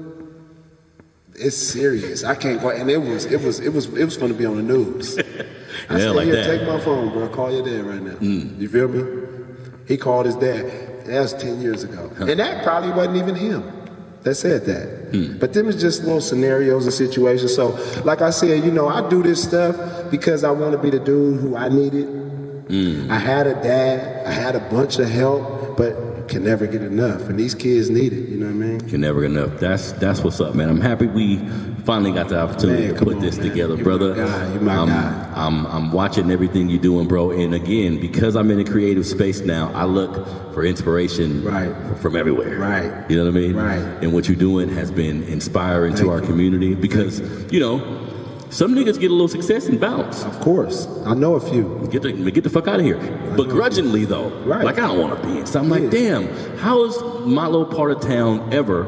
[1.35, 2.25] it's serious.
[2.25, 4.45] I can't go, and it was, it was, it was, it was going to be
[4.45, 5.17] on the news.
[5.19, 6.47] I Yeah, said, like Here, that.
[6.47, 6.59] Mm.
[6.59, 7.27] take my phone, bro.
[7.31, 8.19] Call your dad right now.
[8.21, 9.27] You feel me?
[9.89, 10.71] He called his dad.
[11.05, 13.63] That was ten years ago, and that probably wasn't even him
[14.25, 15.11] that said that.
[15.11, 15.39] Hmm.
[15.39, 17.55] But them is just little scenarios and situations.
[17.55, 20.91] So, like I said, you know, I do this stuff because I want to be
[20.91, 22.07] the dude who I needed.
[22.69, 23.11] Hmm.
[23.11, 24.27] I had a dad.
[24.27, 27.29] I had a bunch of help, but can never get enough.
[27.29, 28.29] And these kids need it.
[28.31, 28.81] You know what I mean?
[28.81, 29.61] Can never get enough.
[29.61, 30.71] That's that's what's up, man.
[30.71, 31.37] I'm happy we
[31.85, 33.49] finally got the opportunity Man, to put on, this man.
[33.49, 34.15] together, You my brother.
[34.15, 34.53] guy.
[34.55, 35.33] You my I'm, guy.
[35.35, 37.31] I'm I'm watching everything you're doing, bro.
[37.31, 41.75] And again, because I'm in a creative space now, I look for inspiration Right.
[41.99, 42.59] from everywhere.
[42.59, 43.11] Right.
[43.11, 43.57] You know what I mean?
[43.57, 44.03] Right.
[44.03, 46.27] And what you're doing has been inspiring to our you.
[46.27, 47.21] community because
[47.53, 48.01] you know
[48.51, 50.25] some niggas get a little success and bounce.
[50.25, 51.89] Of course, I know a few.
[51.91, 52.99] Get the get the fuck out of here.
[53.37, 54.65] Begrudgingly though, Right.
[54.65, 55.47] like I don't want to be in.
[55.47, 56.29] So I'm like, damn,
[56.59, 58.87] how is my little part of town ever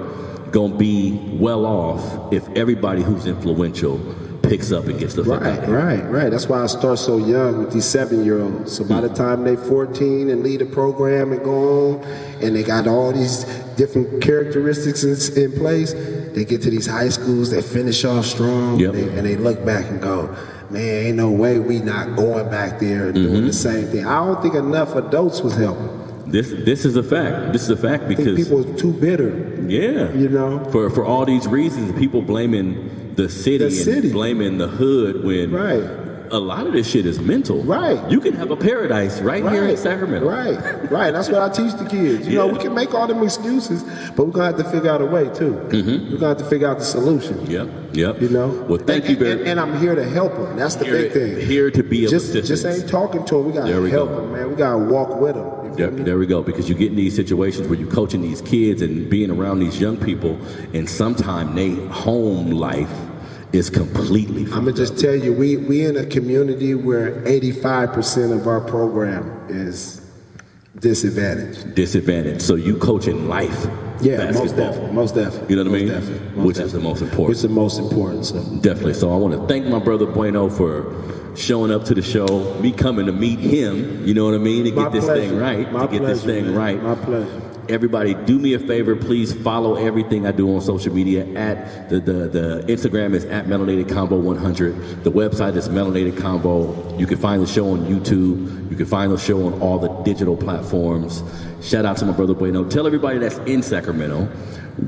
[0.53, 4.01] gonna be well off if everybody who's influential
[4.42, 6.30] picks up and gets the fuck out Right, right, right.
[6.30, 8.70] That's why I start so young with these seven year olds.
[8.76, 12.05] So by the time they're 14 and lead a program and go on,
[12.40, 13.44] and they got all these
[13.76, 15.94] different characteristics in, in place,
[16.34, 18.92] they get to these high schools, they finish off strong, Yep.
[18.92, 20.30] they- and they look back and go,
[20.70, 23.47] man, ain't no way we not going back there and doing Mm-hmm.
[23.49, 24.07] the same thing.
[24.07, 25.88] I don't think enough adults was helping.
[26.27, 27.53] This this is a fact.
[27.53, 29.31] This is a fact because people was too bitter.
[29.68, 30.64] yeah, you know?
[30.70, 34.12] for for all these reasons, people blaming the city, The and city.
[34.12, 35.85] blaming the hood when Right.
[36.31, 37.62] A lot of this shit is mental.
[37.62, 38.11] Right.
[38.11, 40.29] You can have a paradise right, here in Sacramento.
[40.29, 41.11] Right, right.
[41.11, 42.27] That's what I teach the kids.
[42.27, 43.83] You know, we can make all them excuses,
[44.14, 45.53] but we're gonna have to figure out a way too.
[45.53, 46.12] Mm-hmm.
[46.12, 47.45] We're gonna have to figure out the solution.
[47.51, 47.68] Yep.
[47.93, 48.22] Yep.
[48.22, 48.49] You know.
[48.68, 50.57] Well, thank and, you And, and I'm here to help them.
[50.57, 51.47] That's the Here- big thing.
[51.47, 53.47] here to be just just ain't talking to them.
[53.47, 54.20] We gotta we help go.
[54.20, 54.51] them, man.
[54.51, 55.74] We gotta walk with them.
[55.77, 56.43] There, there we go.
[56.43, 59.81] Because you get in these situations where you're coaching these kids and being around these
[59.81, 60.39] young people,
[60.72, 62.91] and sometimes they home life
[63.53, 64.42] is completely.
[64.44, 69.30] I'm gonna just tell you, we we in a community where 85% of our program
[69.49, 70.01] is
[70.80, 71.74] disadvantaged.
[71.74, 72.42] disadvantaged.
[72.42, 73.66] So you coaching life.
[74.03, 75.57] Yeah, most definitely, most definitely.
[75.57, 75.88] You know what I mean?
[75.88, 77.28] Definitely, Which is the most important.
[77.28, 78.26] Which is the most important.
[78.26, 78.42] So.
[78.61, 78.92] Definitely.
[78.92, 80.92] So I want to thank my brother Bueno for
[81.34, 84.05] showing up to the show, me coming to meet him.
[84.07, 84.64] You know what I mean?
[84.66, 85.28] To My get this pleasure.
[85.30, 85.72] thing right.
[85.72, 86.55] My to get this pleasure, thing man.
[86.55, 86.82] right.
[86.82, 87.42] My pleasure.
[87.69, 91.27] Everybody, do me a favor, please follow everything I do on social media.
[91.35, 95.05] At the the, the Instagram is at Melanated Convo 100.
[95.05, 96.99] The website is Melanated Convo.
[96.99, 98.71] You can find the show on YouTube.
[98.71, 101.23] You can find the show on all the digital platforms.
[101.61, 102.69] Shout out to my brother Bueno.
[102.69, 104.29] Tell everybody that's in Sacramento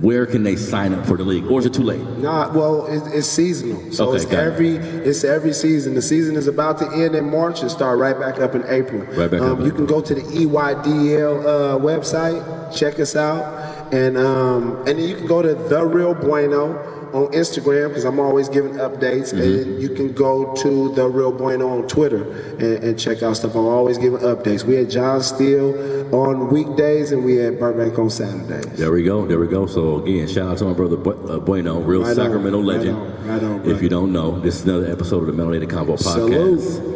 [0.01, 2.01] where can they sign up for the league, or is it too late?
[2.19, 3.91] Nah, well, it's, it's seasonal.
[3.91, 4.53] So Okay, it's got it.
[4.53, 5.95] every it's every season.
[5.95, 9.03] The season is about to end in March and start right back up in April.
[9.17, 13.93] Right back um, up You can go to the EYDL uh, website, check us out,
[13.95, 18.19] and um, and then you can go to the Real Bueno on Instagram because I'm
[18.21, 19.41] always giving updates, Mm-hmm.
[19.71, 22.23] and you can go to the Real Bueno on Twitter
[22.59, 23.55] and, and check out stuff.
[23.55, 24.65] I'm always giving updates.
[24.65, 28.65] We had John Steele on weekdays, and we had Burbank on Saturdays.
[28.79, 29.27] There we go.
[29.27, 29.67] There we go.
[29.67, 32.67] So again, shout out to my brother Bu- uh, Bueno, real Right on, Sacramento right
[32.67, 32.97] legend.
[32.97, 35.97] on, right on, if you don't know, this is another episode of the Melanated Convo
[35.99, 36.61] podcast.
[36.61, 36.88] Salute.